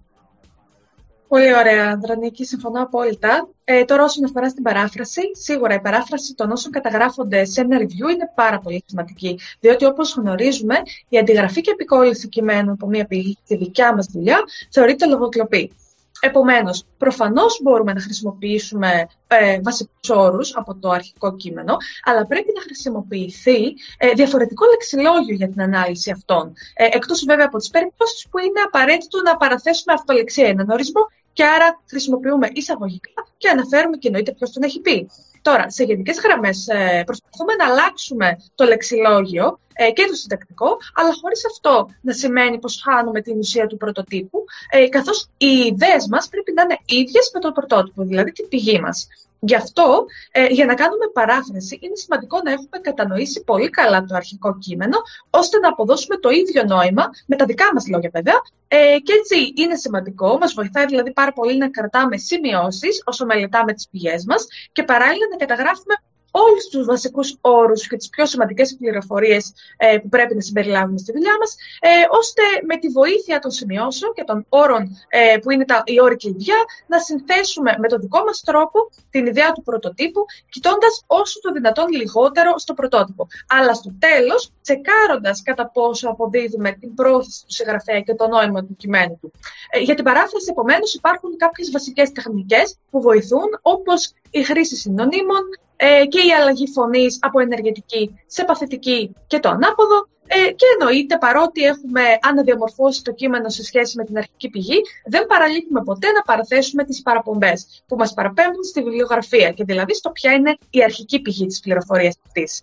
Πολύ 1.33 1.55
ωραία, 1.55 1.89
Ανδρανίκη, 1.89 2.45
συμφωνώ 2.45 2.81
απόλυτα. 2.81 3.49
Ε, 3.63 3.83
τώρα, 3.85 4.03
όσον 4.03 4.23
αφορά 4.23 4.49
στην 4.49 4.63
παράφραση, 4.63 5.21
σίγουρα 5.31 5.73
η 5.73 5.81
παράφραση 5.81 6.33
των 6.33 6.51
όσων 6.51 6.71
καταγράφονται 6.71 7.45
σε 7.45 7.61
ένα 7.61 7.77
review 7.77 8.13
είναι 8.13 8.31
πάρα 8.35 8.59
πολύ 8.59 8.83
σημαντική. 8.85 9.39
Διότι, 9.59 9.85
όπως 9.85 10.15
γνωρίζουμε, 10.15 10.75
η 11.09 11.17
αντιγραφή 11.17 11.61
και 11.61 11.71
επικόλυση 11.71 12.27
κειμένου 12.29 12.71
από 12.71 12.87
μία 12.87 13.05
πηγή 13.05 13.37
στη 13.43 13.55
δικιά 13.55 13.95
μας 13.95 14.07
δουλειά 14.11 14.39
θεωρείται 14.69 15.05
λογοκλοπή. 15.05 15.71
Επομένως, 16.19 16.85
προφανώς 16.97 17.59
μπορούμε 17.61 17.93
να 17.93 18.01
χρησιμοποιήσουμε 18.01 19.07
ε, 19.27 19.59
βασικούς 19.61 20.09
όρους 20.09 20.55
από 20.55 20.75
το 20.75 20.89
αρχικό 20.89 21.35
κείμενο, 21.35 21.77
αλλά 22.03 22.25
πρέπει 22.25 22.51
να 22.55 22.61
χρησιμοποιηθεί 22.61 23.73
ε, 23.97 24.11
διαφορετικό 24.15 24.65
λεξιλόγιο 24.65 25.35
για 25.35 25.49
την 25.49 25.61
ανάλυση 25.61 26.11
αυτών. 26.11 26.53
Ε, 26.73 26.85
εκτός 26.91 27.23
βέβαια 27.27 27.45
από 27.45 27.57
τις 27.57 27.69
περιπτώσεις 27.69 28.27
που 28.29 28.37
είναι 28.37 28.61
απαραίτητο 28.65 29.21
να 29.21 29.37
παραθέσουμε 29.37 29.93
αυτολεξία 29.93 30.47
έναν 30.47 30.69
ορισμό 30.69 31.01
και 31.33 31.43
άρα 31.43 31.81
χρησιμοποιούμε 31.89 32.49
εισαγωγικά 32.53 33.27
και 33.37 33.49
αναφέρουμε 33.49 33.97
και 33.97 34.07
εννοείται 34.07 34.31
ποιος 34.33 34.51
τον 34.51 34.63
έχει 34.63 34.79
πει. 34.79 35.09
Τώρα, 35.41 35.69
σε 35.69 35.83
γενικές 35.83 36.19
γραμμές, 36.19 36.67
ε, 36.67 37.03
προσπαθούμε 37.05 37.53
να 37.53 37.65
αλλάξουμε 37.65 38.37
το 38.55 38.65
λεξιλόγιο 38.65 39.59
ε, 39.73 39.91
και 39.91 40.05
το 40.05 40.13
συντακτικό, 40.13 40.77
αλλά 40.93 41.13
χωρίς 41.21 41.45
αυτό 41.45 41.89
να 42.01 42.13
σημαίνει 42.13 42.59
πως 42.59 42.81
χάνουμε 42.83 43.21
την 43.21 43.37
ουσία 43.37 43.67
του 43.67 43.77
πρωτοτύπου, 43.77 44.45
ε, 44.69 44.87
καθώς 44.87 45.29
οι 45.37 45.47
ιδέες 45.47 46.07
μας 46.07 46.27
πρέπει 46.27 46.53
να 46.53 46.61
είναι 46.61 46.77
ίδιες 46.85 47.31
με 47.33 47.39
το 47.39 47.51
πρωτότυπο, 47.51 48.03
δηλαδή 48.03 48.31
την 48.31 48.47
πηγή 48.47 48.79
μας. 48.79 49.07
Γι' 49.45 49.55
αυτό, 49.55 50.05
ε, 50.31 50.45
για 50.45 50.65
να 50.65 50.73
κάνουμε 50.73 51.05
παράφραση, 51.13 51.79
είναι 51.81 51.95
σημαντικό 51.95 52.41
να 52.43 52.51
έχουμε 52.51 52.77
κατανοήσει 52.81 53.43
πολύ 53.43 53.69
καλά 53.69 54.03
το 54.03 54.15
αρχικό 54.15 54.57
κείμενο, 54.57 54.97
ώστε 55.29 55.57
να 55.59 55.67
αποδώσουμε 55.67 56.17
το 56.17 56.29
ίδιο 56.29 56.63
νόημα, 56.63 57.09
με 57.25 57.35
τα 57.35 57.45
δικά 57.45 57.65
μας 57.73 57.87
λόγια 57.87 58.09
βέβαια, 58.13 58.41
ε, 58.67 58.97
και 59.03 59.13
έτσι 59.13 59.53
είναι 59.55 59.75
σημαντικό, 59.75 60.37
μας 60.37 60.53
βοηθάει 60.53 60.85
δηλαδή 60.85 61.11
πάρα 61.13 61.33
πολύ 61.33 61.57
να 61.57 61.69
κρατάμε 61.69 62.17
σημειώσεις 62.17 63.01
όσο 63.05 63.25
μελετάμε 63.25 63.73
τις 63.73 63.87
πηγές 63.91 64.25
μας 64.25 64.47
και 64.71 64.83
παράλληλα 64.83 65.27
να 65.31 65.37
καταγράφουμε 65.37 65.95
όλους 66.35 66.67
τους 66.71 66.85
βασικούς 66.85 67.37
όρους 67.41 67.87
και 67.87 67.95
τις 67.95 68.09
πιο 68.09 68.25
σημαντικές 68.25 68.75
πληροφορίες 68.79 69.53
ε, 69.77 69.97
που 69.97 70.09
πρέπει 70.09 70.35
να 70.35 70.41
συμπεριλάβουμε 70.41 70.97
στη 70.97 71.11
δουλειά 71.11 71.35
μας, 71.39 71.55
ε, 71.79 71.89
ώστε 72.09 72.41
με 72.67 72.77
τη 72.77 72.87
βοήθεια 72.87 73.39
των 73.39 73.51
σημειώσεων 73.51 74.13
και 74.13 74.23
των 74.23 74.45
όρων 74.49 74.83
ε, 75.09 75.37
που 75.37 75.51
είναι 75.51 75.65
τα, 75.65 75.83
οι 75.85 76.01
όροι 76.01 76.15
κλειδιά, 76.15 76.55
να 76.87 76.99
συνθέσουμε 76.99 77.75
με 77.79 77.87
τον 77.87 77.99
δικό 78.01 78.23
μας 78.23 78.41
τρόπο 78.41 78.79
την 79.09 79.25
ιδέα 79.25 79.51
του 79.51 79.61
πρωτοτύπου, 79.63 80.25
κοιτώντας 80.49 81.03
όσο 81.07 81.39
το 81.39 81.51
δυνατόν 81.51 81.87
λιγότερο 81.87 82.57
στο 82.57 82.73
πρωτότυπο. 82.73 83.27
Αλλά 83.47 83.73
στο 83.73 83.91
τέλος, 83.99 84.51
τσεκάροντας 84.61 85.41
κατά 85.41 85.69
πόσο 85.69 86.09
αποδίδουμε 86.09 86.71
την 86.71 86.93
πρόθεση 86.93 87.45
του 87.45 87.53
συγγραφέα 87.53 87.99
και 87.99 88.13
το 88.13 88.27
νόημα 88.27 88.61
του 88.61 88.75
κειμένου 88.77 89.17
του. 89.21 89.31
Ε, 89.69 89.79
για 89.79 89.95
την 89.95 90.03
παράφραση, 90.03 90.47
επομένως, 90.49 90.93
υπάρχουν 90.93 91.37
κάποιες 91.37 91.71
βασικές 91.71 92.11
τεχνικές 92.11 92.77
που 92.89 93.01
βοηθούν, 93.01 93.47
όπως 93.61 94.13
η 94.29 94.43
χρήση 94.43 94.75
συνωνύμων, 94.75 95.43
ε, 95.85 96.05
και 96.05 96.19
η 96.19 96.31
αλλαγή 96.39 96.67
φωνής 96.67 97.17
από 97.21 97.39
ενεργετική 97.39 98.15
σε 98.25 98.43
παθητική 98.43 99.15
και 99.27 99.39
το 99.39 99.49
ανάποδο. 99.49 100.07
Ε, 100.27 100.51
και 100.51 100.65
εννοείται, 100.79 101.17
παρότι 101.17 101.61
έχουμε 101.63 102.01
αναδιαμορφώσει 102.21 103.03
το 103.03 103.11
κείμενο 103.11 103.49
σε 103.49 103.63
σχέση 103.63 103.97
με 103.97 104.03
την 104.03 104.17
αρχική 104.17 104.49
πηγή, 104.49 104.81
δεν 105.05 105.25
παραλείπουμε 105.25 105.83
ποτέ 105.83 106.11
να 106.11 106.21
παραθέσουμε 106.21 106.83
τις 106.83 107.01
παραπομπές 107.01 107.83
που 107.87 107.95
μας 107.95 108.13
παραπέμπουν 108.13 108.63
στη 108.63 108.83
βιβλιογραφία 108.83 109.51
και 109.51 109.63
δηλαδή 109.63 109.93
στο 109.93 110.09
ποια 110.09 110.31
είναι 110.31 110.57
η 110.69 110.83
αρχική 110.83 111.21
πηγή 111.21 111.45
της 111.45 111.59
πληροφορίας 111.59 112.15
αυτής. 112.25 112.61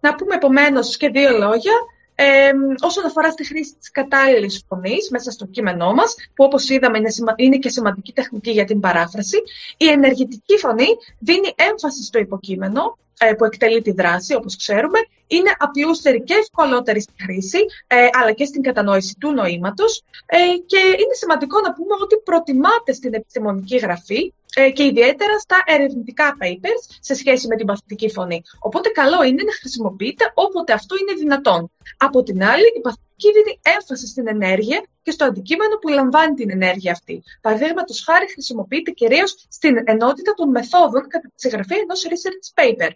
Να 0.00 0.14
πούμε 0.14 0.34
επομένως 0.34 0.96
και 0.96 1.08
δύο 1.08 1.38
λόγια 1.38 1.72
ε, 2.18 2.50
όσον 2.80 3.04
αφορά 3.04 3.30
στη 3.30 3.46
χρήση 3.46 3.74
της 3.78 3.90
κατάλληλης 3.90 4.64
φωνής 4.68 5.10
μέσα 5.10 5.30
στο 5.30 5.46
κείμενό 5.46 5.92
μας, 5.94 6.14
που 6.34 6.44
όπως 6.44 6.68
είδαμε 6.68 6.98
είναι, 6.98 7.10
είναι 7.36 7.56
και 7.56 7.68
σημαντική 7.68 8.12
τεχνική 8.12 8.50
για 8.50 8.64
την 8.64 8.80
παράφραση, 8.80 9.36
η 9.76 9.88
ενεργητική 9.88 10.58
φωνή 10.58 10.86
δίνει 11.18 11.52
έμφαση 11.56 12.02
στο 12.02 12.18
υποκείμενο, 12.18 12.98
ε, 13.18 13.32
που 13.32 13.44
εκτελεί 13.44 13.82
τη 13.82 13.92
δράση, 13.92 14.34
όπως 14.34 14.56
ξέρουμε, 14.56 14.98
είναι 15.26 15.50
απλούστερη 15.58 16.22
και 16.22 16.34
ευκολότερη 16.34 17.00
στη 17.00 17.12
χρήση, 17.22 17.58
ε, 17.86 18.08
αλλά 18.12 18.32
και 18.32 18.44
στην 18.44 18.62
κατανόηση 18.62 19.16
του 19.20 19.32
νοήματος. 19.32 20.04
Ε, 20.26 20.36
και 20.66 20.78
είναι 20.78 21.14
σημαντικό 21.14 21.60
να 21.60 21.72
πούμε 21.72 21.94
ότι 22.02 22.16
προτιμάται 22.24 22.92
στην 22.92 23.14
επιστημονική 23.14 23.76
γραφή 23.76 24.16
ε, 24.16 24.45
και 24.74 24.84
ιδιαίτερα 24.84 25.38
στα 25.38 25.62
ερευνητικά 25.66 26.36
papers 26.40 26.96
σε 27.00 27.14
σχέση 27.14 27.46
με 27.46 27.56
την 27.56 27.66
παθητική 27.66 28.10
φωνή. 28.10 28.42
Οπότε 28.58 28.88
καλό 28.88 29.22
είναι 29.22 29.42
να 29.42 29.52
χρησιμοποιείτε 29.52 30.30
όποτε 30.34 30.72
αυτό 30.72 30.96
είναι 31.00 31.12
δυνατόν. 31.18 31.70
Από 31.96 32.22
την 32.22 32.44
άλλη, 32.44 32.66
η 32.76 32.80
παθητική 32.80 33.32
δίνει 33.32 33.60
έμφαση 33.62 34.06
στην 34.06 34.28
ενέργεια 34.28 34.84
και 35.02 35.10
στο 35.10 35.24
αντικείμενο 35.24 35.76
που 35.76 35.88
λαμβάνει 35.88 36.34
την 36.34 36.50
ενέργεια 36.50 36.92
αυτή. 36.92 37.22
Παραδείγματος 37.40 38.02
χάρη, 38.04 38.26
χρησιμοποιείται 38.32 38.90
κυρίως 38.90 39.46
στην 39.48 39.76
ενότητα 39.84 40.32
των 40.32 40.50
μεθόδων 40.50 41.08
κατά 41.08 41.28
τη 41.28 41.40
συγγραφή 41.40 41.74
ενός 41.74 42.06
research 42.08 42.62
paper. 42.62 42.90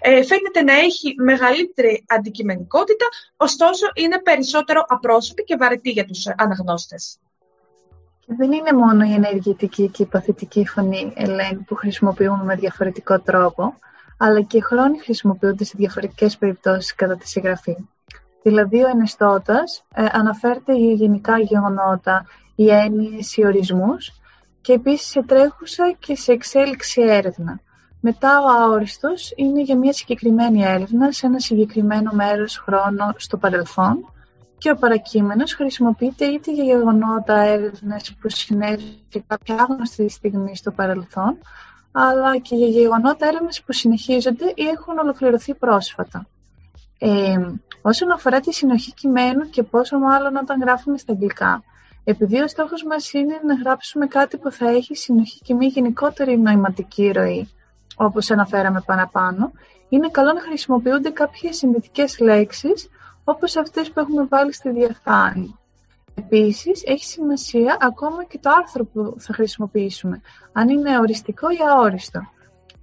Ε, 0.00 0.22
φαίνεται 0.22 0.62
να 0.62 0.72
έχει 0.72 1.14
μεγαλύτερη 1.16 2.04
αντικειμενικότητα, 2.08 3.06
ωστόσο 3.36 3.86
είναι 3.94 4.20
περισσότερο 4.20 4.84
απρόσωπη 4.88 5.44
και 5.44 5.56
βαρετή 5.56 5.90
για 5.90 6.04
τους 6.04 6.26
αναγνώστες. 6.36 7.18
Δεν 8.26 8.52
είναι 8.52 8.72
μόνο 8.72 9.04
η 9.04 9.12
ενεργητική 9.12 9.88
και 9.88 10.02
η 10.02 10.06
παθητική 10.06 10.66
φωνή, 10.66 11.12
Ελένη, 11.16 11.64
που 11.66 11.74
χρησιμοποιούμε 11.74 12.44
με 12.44 12.54
διαφορετικό 12.54 13.20
τρόπο, 13.20 13.74
αλλά 14.18 14.40
και 14.42 14.56
οι 14.56 14.60
χρόνοι 14.60 14.98
χρησιμοποιούνται 14.98 15.64
σε 15.64 15.74
διαφορετικές 15.76 16.36
περιπτώσεις 16.36 16.94
κατά 16.94 17.16
τη 17.16 17.28
συγγραφή. 17.28 17.76
Δηλαδή, 18.42 18.82
ο 18.82 18.88
ενεστώτας 18.88 19.84
ε, 19.94 20.04
αναφέρεται 20.12 20.74
για 20.74 20.92
γενικά 20.92 21.38
γεγονότα, 21.38 22.26
οι 22.54 22.70
έννοιες, 22.70 23.36
οι 23.36 23.46
ορισμούς 23.46 24.20
και 24.60 24.72
επίσης 24.72 25.08
σε 25.08 25.22
τρέχουσα 25.22 25.96
και 25.98 26.16
σε 26.16 26.32
εξέλιξη 26.32 27.02
έρευνα. 27.02 27.60
Μετά 28.00 28.40
ο 28.40 28.62
αόριστος 28.62 29.32
είναι 29.36 29.60
για 29.60 29.76
μια 29.76 29.92
συγκεκριμένη 29.92 30.64
έρευνα 30.64 31.12
σε 31.12 31.26
ένα 31.26 31.38
συγκεκριμένο 31.38 32.10
μέρος 32.12 32.56
χρόνο 32.58 33.14
στο 33.16 33.36
παρελθόν 33.36 34.12
και 34.58 34.70
ο 34.70 34.76
παρακείμενος 34.76 35.54
χρησιμοποιείται 35.54 36.24
είτε 36.24 36.52
για 36.52 36.64
γεγονότα 36.64 37.40
έρευνες 37.40 38.14
που 38.20 38.28
συνέβη 38.28 39.02
κάποια 39.26 39.54
άγνωστη 39.54 40.08
στιγμή 40.08 40.56
στο 40.56 40.70
παρελθόν, 40.70 41.38
αλλά 41.92 42.38
και 42.38 42.56
για 42.56 42.66
γεγονότα 42.66 43.26
έρευνες 43.26 43.62
που 43.62 43.72
συνεχίζονται 43.72 44.52
ή 44.54 44.66
έχουν 44.66 44.98
ολοκληρωθεί 44.98 45.54
πρόσφατα. 45.54 46.26
Ε, 46.98 47.36
όσον 47.82 48.10
αφορά 48.10 48.40
τη 48.40 48.52
συνοχή 48.52 48.94
κειμένου 48.94 49.50
και 49.50 49.62
πόσο 49.62 49.98
μάλλον 49.98 50.36
όταν 50.36 50.60
γράφουμε 50.60 50.98
στα 50.98 51.12
αγγλικά, 51.12 51.62
επειδή 52.04 52.40
ο 52.40 52.48
στόχος 52.48 52.84
μας 52.84 53.12
είναι 53.12 53.40
να 53.46 53.54
γράψουμε 53.54 54.06
κάτι 54.06 54.36
που 54.36 54.50
θα 54.50 54.68
έχει 54.68 54.94
συνοχή 54.94 55.40
και 55.42 55.54
μια 55.54 55.68
γενικότερη 55.68 56.38
νοηματική 56.38 57.10
ροή, 57.10 57.48
όπως 57.96 58.30
αναφέραμε 58.30 58.82
παραπάνω, 58.86 59.52
είναι 59.88 60.08
καλό 60.08 60.32
να 60.32 60.40
χρησιμοποιούνται 60.40 61.10
κάποιες 61.10 61.56
συνδετικές 61.56 62.18
λέξεις 62.18 62.88
όπως 63.28 63.56
αυτές 63.56 63.90
που 63.90 64.00
έχουμε 64.00 64.24
βάλει 64.24 64.52
στη 64.52 64.70
διαφάνεια. 64.70 65.58
Επίσης, 66.14 66.82
έχει 66.84 67.04
σημασία 67.04 67.76
ακόμα 67.80 68.24
και 68.24 68.38
το 68.38 68.50
άρθρο 68.50 68.84
που 68.84 69.14
θα 69.18 69.34
χρησιμοποιήσουμε, 69.34 70.20
αν 70.52 70.68
είναι 70.68 70.98
οριστικό 70.98 71.50
ή 71.50 71.56
αόριστο. 71.70 72.20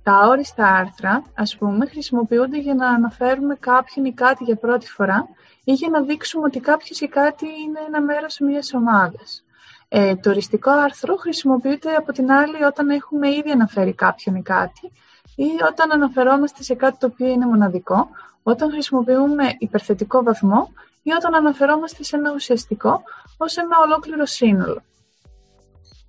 Τα 0.03 0.11
αόριστα 0.13 0.67
άρθρα, 0.67 1.23
ας 1.35 1.57
πούμε, 1.57 1.85
χρησιμοποιούνται 1.85 2.59
για 2.59 2.73
να 2.73 2.89
αναφέρουμε 2.89 3.55
κάποιον 3.55 4.05
ή 4.05 4.13
κάτι 4.13 4.43
για 4.43 4.55
πρώτη 4.55 4.87
φορά 4.89 5.27
ή 5.63 5.73
για 5.73 5.89
να 5.89 6.01
δείξουμε 6.01 6.45
ότι 6.45 6.59
κάποιος 6.59 7.01
ή 7.01 7.07
κάτι 7.07 7.45
είναι 7.45 7.79
ένα 7.87 8.01
μέρος 8.01 8.39
μιας 8.39 8.73
ομάδας. 8.73 9.43
Ε, 9.87 10.15
το 10.15 10.29
οριστικό 10.29 10.71
άρθρο 10.71 11.15
χρησιμοποιείται 11.15 11.95
από 11.95 12.11
την 12.11 12.31
άλλη 12.31 12.63
όταν 12.63 12.89
έχουμε 12.89 13.29
ήδη 13.29 13.51
αναφέρει 13.51 13.93
κάποιον 13.93 14.35
ή 14.35 14.41
κάτι 14.41 14.91
ή 15.35 15.49
όταν 15.71 15.91
αναφερόμαστε 15.91 16.63
σε 16.63 16.73
κάτι 16.73 16.97
το 16.97 17.05
οποίο 17.05 17.27
είναι 17.27 17.45
μοναδικό, 17.45 18.09
όταν 18.43 18.71
χρησιμοποιούμε 18.71 19.55
υπερθετικό 19.57 20.23
βαθμό 20.23 20.73
ή 21.03 21.11
όταν 21.11 21.35
αναφερόμαστε 21.35 22.03
σε 22.03 22.15
ένα 22.15 22.31
ουσιαστικό 22.33 23.03
ως 23.37 23.57
ένα 23.57 23.77
ολόκληρο 23.85 24.25
σύνολο. 24.25 24.81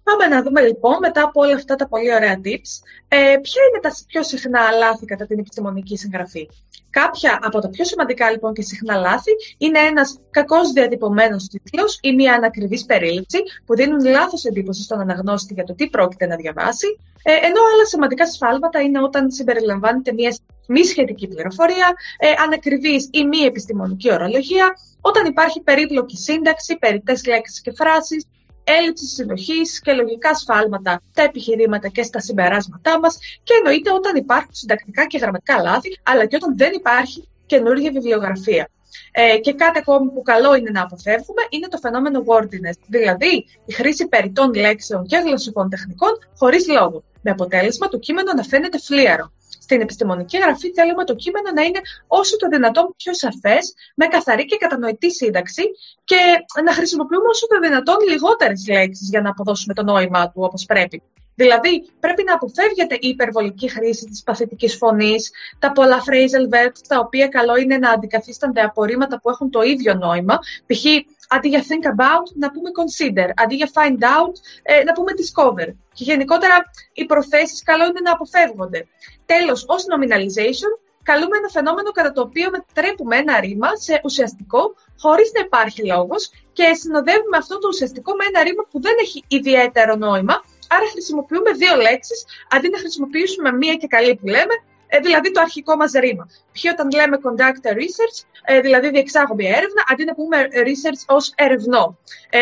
Πάμε 0.05 0.27
να 0.27 0.43
δούμε 0.43 0.61
λοιπόν 0.61 0.97
μετά 1.01 1.23
από 1.23 1.41
όλα 1.41 1.55
αυτά 1.55 1.75
τα 1.77 1.89
πολύ 1.89 2.15
ωραία 2.15 2.41
tips 2.45 2.71
ε, 3.09 3.17
ποια 3.17 3.63
είναι 3.69 3.81
τα 3.83 3.95
πιο 4.07 4.23
συχνά 4.23 4.71
λάθη 4.71 5.05
κατά 5.05 5.27
την 5.27 5.39
επιστημονική 5.39 5.97
συγγραφή. 5.97 6.49
Κάποια 6.91 7.39
από 7.43 7.61
τα 7.61 7.69
πιο 7.69 7.85
σημαντικά 7.85 8.31
λοιπόν 8.31 8.53
και 8.53 8.63
συχνά 8.63 8.97
λάθη 8.97 9.31
είναι 9.59 9.79
ένας 9.79 10.21
κακώς 10.31 10.73
διατυπωμένος 10.73 11.47
τίτλος 11.49 11.99
ή 12.03 12.15
μια 12.15 12.35
ανακριβής 12.35 12.85
περίληψη 12.85 13.39
που 13.67 13.75
δίνουν 13.75 14.05
λάθος 14.05 14.45
εντύπωση 14.45 14.83
στον 14.83 15.01
αναγνώστη 15.01 15.55
για 15.55 15.65
το 15.65 15.75
τι 15.75 15.89
πρόκειται 15.89 16.27
να 16.27 16.37
διαβάσει, 16.37 16.87
ε, 17.23 17.33
ενώ 17.33 17.61
άλλα 17.73 17.85
σημαντικά 17.87 18.27
σφάλματα 18.27 18.81
είναι 18.81 19.03
όταν 19.03 19.31
συμπεριλαμβάνεται 19.31 20.13
μια 20.13 20.37
μη 20.67 20.85
σχετική 20.85 21.29
πληροφορία, 21.29 21.95
ε, 22.19 22.29
ανακριβής 22.45 23.09
ή 23.13 23.25
μη 23.25 23.39
επιστημονική 23.39 24.13
ορολογία, 24.13 24.77
όταν 25.01 25.27
υπάρχει 25.27 25.61
περίπλοκη 25.61 26.17
σύνταξη, 26.17 26.77
περιττές 26.79 27.27
λέξεις 27.27 27.61
και 27.61 27.73
φράσεις, 27.77 28.27
έλλειψης 28.65 29.13
συνοχής 29.13 29.81
και 29.81 29.93
λογικά 29.93 30.35
σφάλματα 30.35 31.01
στα 31.11 31.23
επιχειρήματα 31.23 31.89
και 31.89 32.03
στα 32.03 32.21
συμπεράσματά 32.21 32.99
μας 32.99 33.19
και 33.43 33.55
εννοείται 33.55 33.93
όταν 33.93 34.17
υπάρχουν 34.17 34.55
συντακτικά 34.55 35.07
και 35.07 35.19
γραμματικά 35.19 35.63
λάθη, 35.63 35.99
αλλά 36.03 36.27
και 36.27 36.37
όταν 36.37 36.57
δεν 36.57 36.73
υπάρχει 36.73 37.29
καινούργια 37.47 37.91
βιβλιογραφία. 37.91 38.69
Ε, 39.13 39.39
και 39.39 39.53
κάτι 39.53 39.79
ακόμη 39.79 40.11
που 40.11 40.23
καλό 40.23 40.55
είναι 40.55 40.71
να 40.71 40.83
αποφεύγουμε 40.83 41.43
είναι 41.49 41.69
το 41.69 41.77
φαινόμενο 41.77 42.25
wordiness, 42.27 42.79
δηλαδή 42.87 43.47
η 43.65 43.73
χρήση 43.73 44.09
περιττών 44.09 44.55
λέξεων 44.55 45.07
και 45.07 45.17
γλωσσικών 45.17 45.69
τεχνικών 45.69 46.11
χωρίς 46.39 46.69
λόγο, 46.69 47.03
με 47.23 47.31
αποτέλεσμα 47.31 47.89
το 47.89 47.99
κείμενο 47.99 48.33
να 48.33 48.43
φαίνεται 48.43 48.79
φλίαρο. 48.79 49.33
Στην 49.61 49.81
επιστημονική 49.81 50.39
γραφή 50.39 50.73
θέλουμε 50.73 51.05
το 51.05 51.15
κείμενο 51.15 51.51
να 51.55 51.63
είναι 51.63 51.81
όσο 52.07 52.37
το 52.37 52.49
δυνατόν 52.49 52.95
πιο 52.97 53.15
σαφές, 53.15 53.75
με 53.95 54.07
καθαρή 54.07 54.45
και 54.45 54.57
κατανοητή 54.57 55.13
σύνταξη 55.13 55.63
και 56.05 56.17
να 56.65 56.73
χρησιμοποιούμε 56.73 57.29
όσο 57.29 57.47
το 57.47 57.59
δυνατόν 57.61 57.97
λιγότερες 58.09 58.67
λέξεις 58.69 59.09
για 59.09 59.21
να 59.21 59.31
αποδώσουμε 59.31 59.75
το 59.75 59.83
νόημά 59.83 60.27
του 60.27 60.43
όπως 60.43 60.65
πρέπει. 60.65 61.03
Δηλαδή, 61.35 61.91
πρέπει 62.01 62.23
να 62.25 62.35
αποφεύγεται 62.35 62.95
η 62.95 63.09
υπερβολική 63.09 63.69
χρήση 63.69 64.05
της 64.05 64.23
παθητικής 64.23 64.77
φωνής, 64.77 65.31
τα 65.59 65.73
πολλά 65.73 66.03
phrasal 66.07 66.55
verbs, 66.55 66.81
τα 66.89 66.99
οποία 66.99 67.29
καλό 67.29 67.57
είναι 67.57 67.79
να 67.79 67.91
αντικαθίστανται 67.91 68.61
απορρίμματα 68.61 69.21
που 69.21 69.31
έχουν 69.31 69.51
το 69.51 69.63
ίδιο 69.63 69.95
νόημα. 69.95 70.39
Π.χ. 70.67 70.85
αντί 71.29 71.49
για 71.49 71.63
think 71.69 71.87
about, 71.95 72.27
να 72.35 72.51
πούμε 72.51 72.71
consider. 72.81 73.31
Αντί 73.37 73.55
για 73.55 73.71
find 73.75 74.03
out, 74.03 74.35
ε, 74.63 74.83
να 74.83 74.93
πούμε 74.93 75.13
discover. 75.21 75.75
Και 75.93 76.05
γενικότερα, 76.05 76.55
οι 76.93 77.05
προθέσεις 77.05 77.63
καλό 77.63 77.85
είναι 77.85 78.01
να 78.05 78.13
αποφεύγονται. 78.13 78.87
Τέλος, 79.27 79.65
ως 79.69 79.85
nominalization, 79.91 80.73
καλούμε 81.03 81.37
ένα 81.37 81.49
φαινόμενο 81.49 81.91
κατά 81.91 82.13
το 82.13 82.21
οποίο 82.21 82.51
μετατρέπουμε 82.51 83.17
ένα 83.17 83.41
ρήμα 83.41 83.69
σε 83.77 84.01
ουσιαστικό, 84.05 84.75
χωρίς 84.99 85.31
να 85.35 85.41
υπάρχει 85.41 85.87
λόγος, 85.87 86.31
και 86.53 86.75
συνοδεύουμε 86.75 87.37
αυτό 87.37 87.59
το 87.59 87.69
ουσιαστικό 87.69 88.15
με 88.15 88.25
ένα 88.29 88.43
ρήμα 88.43 88.63
που 88.71 88.81
δεν 88.81 88.95
έχει 89.01 89.25
ιδιαίτερο 89.29 89.97
νόημα, 89.97 90.43
Άρα 90.75 90.87
χρησιμοποιούμε 90.91 91.51
δύο 91.53 91.77
λέξεις, 91.77 92.25
αντί 92.51 92.69
να 92.69 92.79
χρησιμοποιήσουμε 92.79 93.53
μία 93.53 93.75
και 93.75 93.87
καλή 93.87 94.17
που 94.17 94.27
λέμε, 94.27 94.55
ε, 94.95 94.99
δηλαδή 94.99 95.31
το 95.31 95.41
αρχικό 95.41 95.77
μας 95.77 95.93
ρήμα. 95.93 96.29
Ποιο 96.53 96.71
όταν 96.73 96.89
λέμε 96.91 97.19
conduct 97.25 97.63
a 97.71 97.73
research, 97.83 98.19
ε, 98.45 98.61
δηλαδή 98.61 98.91
διεξάγω 98.91 99.35
μια 99.35 99.51
έρευνα, 99.51 99.83
αντί 99.91 100.05
να 100.05 100.15
πούμε 100.15 100.49
research 100.53 101.03
ως 101.07 101.33
ερευνό. 101.37 101.99
Ε, 102.31 102.39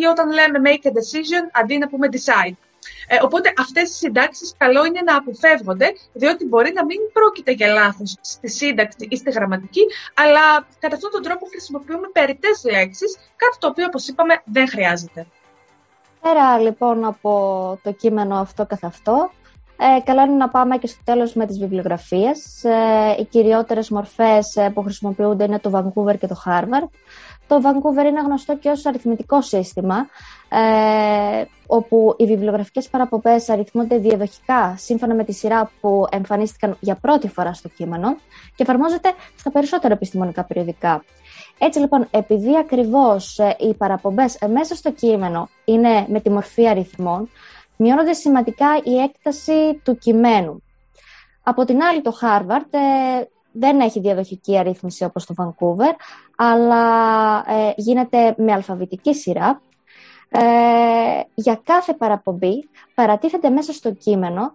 ή 0.00 0.04
όταν 0.04 0.32
λέμε 0.32 0.58
make 0.64 0.86
a 0.86 0.90
decision, 0.90 1.44
αντί 1.52 1.78
να 1.78 1.88
πούμε 1.88 2.08
decide. 2.10 2.56
οπότε 3.22 3.52
αυτές 3.58 3.90
οι 3.90 3.92
συντάξεις 3.92 4.54
καλό 4.58 4.84
είναι 4.84 5.00
να 5.04 5.16
αποφεύγονται, 5.16 5.92
διότι 6.12 6.44
μπορεί 6.44 6.72
να 6.72 6.84
μην 6.84 6.98
πρόκειται 7.12 7.52
για 7.52 7.66
λάθος 7.66 8.16
στη 8.20 8.48
σύνταξη 8.48 9.06
ή 9.08 9.16
στη 9.16 9.30
γραμματική, 9.30 9.82
αλλά 10.14 10.66
κατά 10.78 10.94
αυτόν 10.94 11.10
τον 11.10 11.22
τρόπο 11.22 11.46
χρησιμοποιούμε 11.46 12.08
περιττές 12.12 12.64
λέξεις, 12.64 13.16
κάτι 13.36 13.56
το 13.58 13.66
οποίο, 13.66 13.84
όπως 13.86 14.08
είπαμε, 14.08 14.42
δεν 14.44 14.68
χρειάζεται. 14.68 15.26
Πέρα 16.20 16.58
λοιπόν 16.58 17.04
από 17.04 17.78
το 17.82 17.92
κείμενο 17.92 18.36
αυτό 18.36 18.66
καθ' 18.66 18.84
αυτό, 18.84 19.30
ε, 19.80 20.00
καλό 20.04 20.22
είναι 20.22 20.34
να 20.34 20.48
πάμε 20.48 20.76
και 20.76 20.86
στο 20.86 21.00
τέλος 21.04 21.34
με 21.34 21.46
τις 21.46 21.58
βιβλιογραφίες. 21.58 22.64
Ε, 22.64 23.16
οι 23.18 23.24
κυριότερες 23.24 23.90
μορφές 23.90 24.56
ε, 24.56 24.70
που 24.70 24.82
χρησιμοποιούνται 24.82 25.44
είναι 25.44 25.58
το 25.58 25.70
Vancouver 25.74 26.18
και 26.18 26.26
το 26.26 26.42
Harvard. 26.46 26.88
Το 27.46 27.60
Vancouver 27.62 28.06
είναι 28.06 28.20
γνωστό 28.20 28.56
και 28.56 28.68
ως 28.68 28.86
αριθμητικό 28.86 29.42
σύστημα, 29.42 29.96
ε, 30.48 31.44
όπου 31.66 32.14
οι 32.18 32.26
βιβλιογραφικές 32.26 32.88
παραπομπές 32.88 33.48
αριθμούνται 33.48 33.98
διαδοχικά 33.98 34.74
σύμφωνα 34.78 35.14
με 35.14 35.24
τη 35.24 35.32
σειρά 35.32 35.70
που 35.80 36.06
εμφανίστηκαν 36.10 36.76
για 36.80 36.94
πρώτη 36.94 37.28
φορά 37.28 37.52
στο 37.52 37.68
κείμενο 37.68 38.16
και 38.56 38.62
εφαρμόζεται 38.62 39.12
στα 39.36 39.50
περισσότερα 39.50 39.94
επιστημονικά 39.94 40.44
περιοδικά. 40.44 41.04
Έτσι 41.58 41.78
λοιπόν, 41.78 42.06
επειδή 42.10 42.56
ακριβώς 42.56 43.38
ε, 43.38 43.56
οι 43.58 43.74
παραπομπές 43.74 44.34
ε, 44.40 44.46
μέσα 44.46 44.74
στο 44.74 44.92
κείμενο 44.92 45.48
είναι 45.64 46.06
με 46.08 46.20
τη 46.20 46.30
μορφή 46.30 46.68
αριθμών, 46.68 47.28
μειώνονται 47.76 48.12
σημαντικά 48.12 48.80
η 48.84 48.98
έκταση 48.98 49.80
του 49.84 49.98
κειμένου. 49.98 50.62
Από 51.42 51.64
την 51.64 51.82
άλλη, 51.82 52.02
το 52.02 52.12
Harvard 52.22 52.66
ε, 52.70 53.22
δεν 53.52 53.80
έχει 53.80 54.00
διαδοχική 54.00 54.58
αρρύθμιση 54.58 55.04
όπως 55.04 55.26
το 55.26 55.34
Vancouver, 55.38 55.94
αλλά 56.36 57.44
γίνεται 57.76 58.34
με 58.36 58.52
αλφαβητική 58.52 59.14
σειρά. 59.14 59.60
για 61.34 61.60
κάθε 61.64 61.94
παραπομπή 61.94 62.68
παρατίθεται 62.94 63.50
μέσα 63.50 63.72
στο 63.72 63.92
κείμενο 63.92 64.52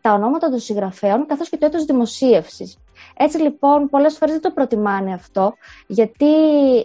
τα 0.00 0.12
ονόματα 0.12 0.50
των 0.50 0.58
συγγραφέων 0.58 1.26
καθώς 1.26 1.48
και 1.48 1.56
το 1.56 1.66
έτος 1.66 1.84
δημοσίευσης. 1.84 2.78
Έτσι 3.22 3.38
λοιπόν 3.38 3.88
πολλές 3.88 4.16
φορές 4.16 4.34
δεν 4.34 4.42
το 4.42 4.50
προτιμάνε 4.50 5.12
αυτό, 5.12 5.54
γιατί 5.86 6.26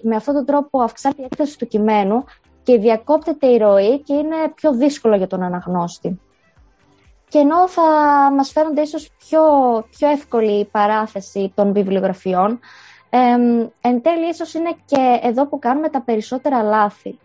με 0.02 0.16
αυτόν 0.16 0.34
τον 0.34 0.46
τρόπο 0.46 0.82
αυξάνεται 0.82 1.22
η 1.22 1.26
έκταση 1.26 1.58
του 1.58 1.68
κειμένου 1.68 2.24
και 2.64 2.78
διακόπτεται 2.78 3.48
η 3.48 3.58
ροή 3.58 4.00
και 4.00 4.14
είναι 4.14 4.36
πιο 4.56 4.74
δύσκολο 4.74 5.16
για 5.16 5.28
τον 5.28 5.44
αναγνώστη. 5.44 6.20
Και 7.30 7.38
ενώ 7.38 7.68
θα 7.68 7.82
μας 8.36 8.52
φαίνονται 8.52 8.82
ίσως 8.82 9.12
πιο, 9.18 9.42
πιο 9.90 10.10
εύκολη 10.10 10.60
η 10.60 10.66
παράθεση 10.66 11.52
των 11.56 11.74
βιβλιογραφιών, 11.74 12.60
εν 13.82 14.02
τέλει 14.02 14.30
ίσως 14.30 14.54
είναι 14.54 14.76
και 14.86 15.20
εδώ 15.22 15.48
που 15.48 15.60
κάνουμε 15.60 15.90
τα 15.90 16.02
περισσότερα 16.02 16.62
λάθη, 16.62 17.20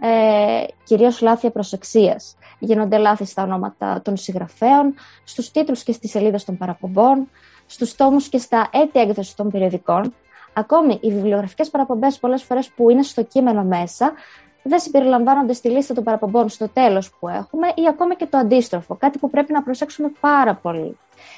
ε, 0.00 0.64
κυρίως 0.84 1.20
λάθη 1.20 1.50
προσεξίας. 1.50 2.36
Γίνονται 2.58 2.98
λάθη 2.98 3.24
στα 3.24 3.42
ονόματα 3.42 4.02
των 4.02 4.16
συγγραφέων, 4.16 4.94
στους 5.24 5.50
τίτλους 5.50 5.82
και 5.82 5.92
στις 5.92 6.10
σελίδες 6.10 6.44
των 6.44 6.56
παραπομπών, 6.56 7.28
στους 7.72 7.94
τόμους 7.94 8.28
και 8.28 8.38
στα 8.38 8.68
έτη 8.72 9.00
έκδοσης 9.00 9.34
των 9.34 9.50
περιοδικών. 9.50 10.14
Ακόμη, 10.52 10.98
οι 11.00 11.12
βιβλιογραφικές 11.12 11.70
παραπομπές, 11.70 12.18
πολλές 12.18 12.42
φορές 12.42 12.68
που 12.68 12.90
είναι 12.90 13.02
στο 13.02 13.22
κείμενο 13.22 13.62
μέσα, 13.62 14.12
δεν 14.62 14.78
συμπεριλαμβάνονται 14.78 15.52
στη 15.52 15.68
λίστα 15.68 15.94
των 15.94 16.04
παραπομπών 16.04 16.48
στο 16.48 16.68
τέλος 16.68 17.10
που 17.10 17.28
έχουμε 17.28 17.66
ή 17.66 17.86
ακόμη 17.88 18.14
και 18.14 18.26
το 18.26 18.38
αντίστροφο, 18.38 18.94
κάτι 18.94 19.18
που 19.18 19.30
πρέπει 19.30 19.52
να 19.52 19.62
προσέξουμε 19.62 20.12
πάρα 20.20 20.54
πολύ. 20.54 20.96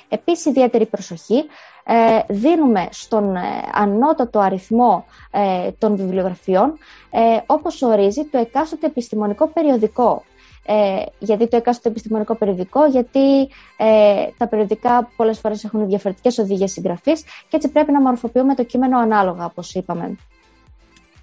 Επίσης, 0.08 0.44
ιδιαίτερη 0.44 0.86
προσοχή 0.86 1.44
ε, 1.84 2.20
δίνουμε 2.28 2.88
στον 2.90 3.36
ε, 3.36 3.40
ανώτατο 3.72 4.38
αριθμό 4.38 5.04
ε, 5.30 5.70
των 5.78 5.96
βιβλιογραφιών, 5.96 6.78
ε, 7.10 7.20
όπως 7.46 7.82
ορίζει 7.82 8.24
το 8.24 8.38
εκάστοτε 8.38 8.86
επιστημονικό 8.86 9.46
περιοδικό. 9.46 10.22
Ε, 10.66 11.02
γιατί 11.18 11.48
το 11.48 11.56
έκαστο 11.56 11.88
επιστημονικό 11.88 12.34
περιοδικό, 12.34 12.86
γιατί 12.86 13.40
ε, 13.76 14.26
τα 14.38 14.48
περιοδικά 14.48 15.10
πολλές 15.16 15.38
φορές 15.38 15.64
έχουν 15.64 15.86
διαφορετικές 15.86 16.38
οδηγίες 16.38 16.72
συγγραφής 16.72 17.22
και 17.22 17.56
έτσι 17.56 17.68
πρέπει 17.68 17.92
να 17.92 18.00
μορφοποιούμε 18.00 18.54
το 18.54 18.64
κείμενο 18.64 18.98
ανάλογα, 18.98 19.44
όπως 19.44 19.74
είπαμε. 19.74 20.16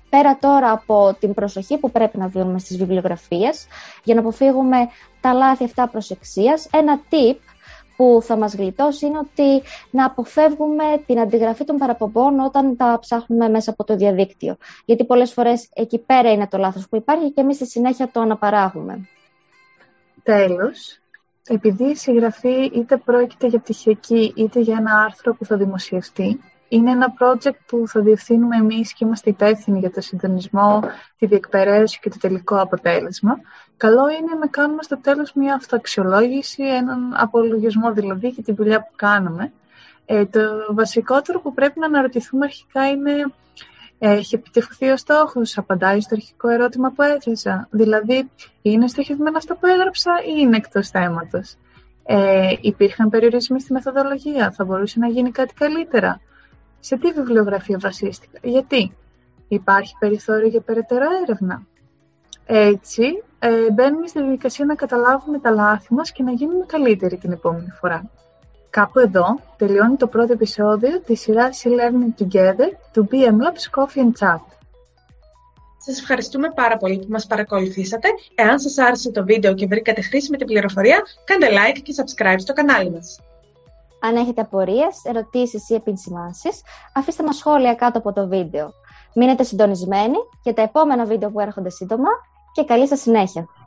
Πέρα 0.09 0.37
τώρα 0.39 0.71
από 0.71 1.15
την 1.19 1.33
προσοχή 1.33 1.77
που 1.77 1.91
πρέπει 1.91 2.17
να 2.17 2.27
δίνουμε 2.27 2.59
στις 2.59 2.77
βιβλιογραφίες, 2.77 3.67
για 4.03 4.15
να 4.15 4.21
αποφύγουμε 4.21 4.77
τα 5.21 5.33
λάθη 5.33 5.63
αυτά 5.63 5.87
προσεξίας, 5.87 6.67
ένα 6.71 6.99
tip 7.09 7.37
που 7.95 8.19
θα 8.21 8.37
μας 8.37 8.55
γλιτώσει 8.55 9.05
είναι 9.05 9.17
ότι 9.17 9.67
να 9.91 10.05
αποφεύγουμε 10.05 10.83
την 11.05 11.19
αντιγραφή 11.19 11.63
των 11.63 11.77
παραπομπών 11.77 12.39
όταν 12.39 12.75
τα 12.77 12.97
ψάχνουμε 13.01 13.49
μέσα 13.49 13.71
από 13.71 13.83
το 13.83 13.95
διαδίκτυο. 13.95 14.55
Γιατί 14.85 15.05
πολλές 15.05 15.33
φορές 15.33 15.69
εκεί 15.73 15.97
πέρα 15.97 16.31
είναι 16.31 16.47
το 16.47 16.57
λάθος 16.57 16.89
που 16.89 16.95
υπάρχει 16.95 17.31
και 17.31 17.41
εμείς 17.41 17.55
στη 17.55 17.65
συνέχεια 17.65 18.09
το 18.11 18.19
αναπαράγουμε. 18.21 19.07
Τέλος, 20.23 20.99
επειδή 21.47 21.83
η 21.83 21.95
συγγραφή 21.95 22.63
είτε 22.63 22.97
πρόκειται 22.97 23.47
για 23.47 23.59
πτυχιακή 23.59 24.33
είτε 24.35 24.59
για 24.59 24.77
ένα 24.79 25.01
άρθρο 25.01 25.35
που 25.35 25.45
θα 25.45 25.57
δημοσιευτεί, 25.57 26.39
είναι 26.67 26.91
ένα 26.91 27.13
project 27.19 27.57
που 27.65 27.83
θα 27.87 28.01
διευθύνουμε 28.01 28.55
εμείς 28.55 28.93
και 28.93 29.05
είμαστε 29.05 29.29
υπεύθυνοι 29.29 29.79
για 29.79 29.91
το 29.91 30.01
συντονισμό, 30.01 30.79
τη 31.17 31.25
διεκπαιρέωση 31.25 31.99
και 31.99 32.09
το 32.09 32.17
τελικό 32.19 32.61
αποτέλεσμα. 32.61 33.39
Καλό 33.77 34.09
είναι 34.09 34.33
να 34.39 34.47
κάνουμε 34.47 34.83
στο 34.83 34.97
τέλος 34.97 35.33
μια 35.33 35.53
αυτοαξιολόγηση, 35.53 36.63
έναν 36.63 37.13
απολογισμό 37.15 37.93
δηλαδή 37.93 38.27
για 38.27 38.43
τη 38.43 38.51
δουλειά 38.53 38.79
που 38.79 38.91
κάνουμε. 38.95 39.51
Ε, 40.05 40.25
το 40.25 40.39
βασικότερο 40.69 41.41
που 41.41 41.53
πρέπει 41.53 41.79
να 41.79 41.85
αναρωτηθούμε 41.85 42.45
αρχικά 42.45 42.89
είναι 42.89 43.11
έχει 44.09 44.35
επιτευχθεί 44.35 44.89
ο 44.89 44.97
στόχο, 44.97 45.41
απαντάει 45.55 46.01
στο 46.01 46.15
αρχικό 46.15 46.49
ερώτημα 46.49 46.91
που 46.91 47.01
έθεσα. 47.01 47.67
Δηλαδή, 47.71 48.29
είναι 48.61 48.87
στοχευμένα 48.87 49.37
αυτό 49.37 49.55
που 49.55 49.67
έγραψα 49.67 50.11
ή 50.23 50.33
είναι 50.37 50.57
εκτός 50.57 50.89
θέματος; 50.89 51.55
Ε, 52.05 52.55
υπήρχαν 52.61 53.09
περιορισμοί 53.09 53.59
στη 53.61 53.73
μεθοδολογία, 53.73 54.51
θα 54.51 54.65
μπορούσε 54.65 54.99
να 54.99 55.07
γίνει 55.07 55.31
κάτι 55.31 55.53
καλύτερα; 55.53 56.21
Σε 56.79 56.97
τι 56.97 57.11
βιβλιογραφία 57.11 57.77
βασίστηκα, 57.81 58.39
γιατί; 58.43 58.95
Υπάρχει 59.47 59.95
περιθώριο 59.99 60.47
για 60.47 60.61
περαιτέρω 60.61 61.05
έρευνα. 61.21 61.65
Έτσι, 62.45 63.03
ε, 63.39 63.71
μπαίνουμε 63.71 64.07
στη 64.07 64.19
διαδικασία 64.19 64.65
να 64.65 64.75
καταλάβουμε 64.75 65.39
τα 65.39 65.49
λάθη 65.49 65.93
μας 65.93 66.11
και 66.11 66.23
να 66.23 66.31
γίνουμε 66.31 66.65
καλύτεροι 66.65 67.17
την 67.17 67.31
επόμενη 67.31 67.69
φορά. 67.79 68.09
Κάπου 68.71 68.99
εδώ 68.99 69.25
τελειώνει 69.57 69.95
το 69.95 70.07
πρώτο 70.07 70.33
επεισόδιο 70.33 70.99
της 70.99 71.19
σειράς 71.19 71.63
E-Learning 71.65 72.23
Together 72.23 72.69
του 72.91 73.07
BM 73.11 73.15
Labs 73.15 73.79
Coffee 73.79 73.99
and 73.99 74.11
Chat. 74.19 74.41
Σας 75.77 75.99
ευχαριστούμε 75.99 76.51
πάρα 76.55 76.77
πολύ 76.77 76.99
που 76.99 77.07
μας 77.09 77.27
παρακολουθήσατε. 77.27 78.07
Εάν 78.35 78.59
σας 78.59 78.77
άρεσε 78.77 79.11
το 79.11 79.23
βίντεο 79.23 79.53
και 79.53 79.67
βρήκατε 79.67 80.01
χρήσιμη 80.01 80.37
την 80.37 80.47
πληροφορία, 80.47 81.01
κάντε 81.23 81.47
like 81.47 81.79
και 81.83 81.93
subscribe 81.97 82.35
στο 82.37 82.53
κανάλι 82.53 82.91
μας. 82.91 83.19
Αν 84.01 84.15
έχετε 84.15 84.41
απορίες, 84.41 85.01
ερωτήσεις 85.03 85.69
ή 85.69 85.73
επισημάνσεις, 85.73 86.61
αφήστε 86.93 87.23
μας 87.23 87.35
σχόλια 87.35 87.75
κάτω 87.75 87.97
από 87.97 88.13
το 88.13 88.27
βίντεο. 88.27 88.73
Μείνετε 89.15 89.43
συντονισμένοι 89.43 90.17
για 90.43 90.53
τα 90.53 90.61
επόμενα 90.61 91.05
βίντεο 91.05 91.29
που 91.31 91.39
έρχονται 91.39 91.69
σύντομα 91.69 92.09
και 92.51 92.63
καλή 92.63 92.87
σας 92.87 92.99
συνέχεια. 92.99 93.45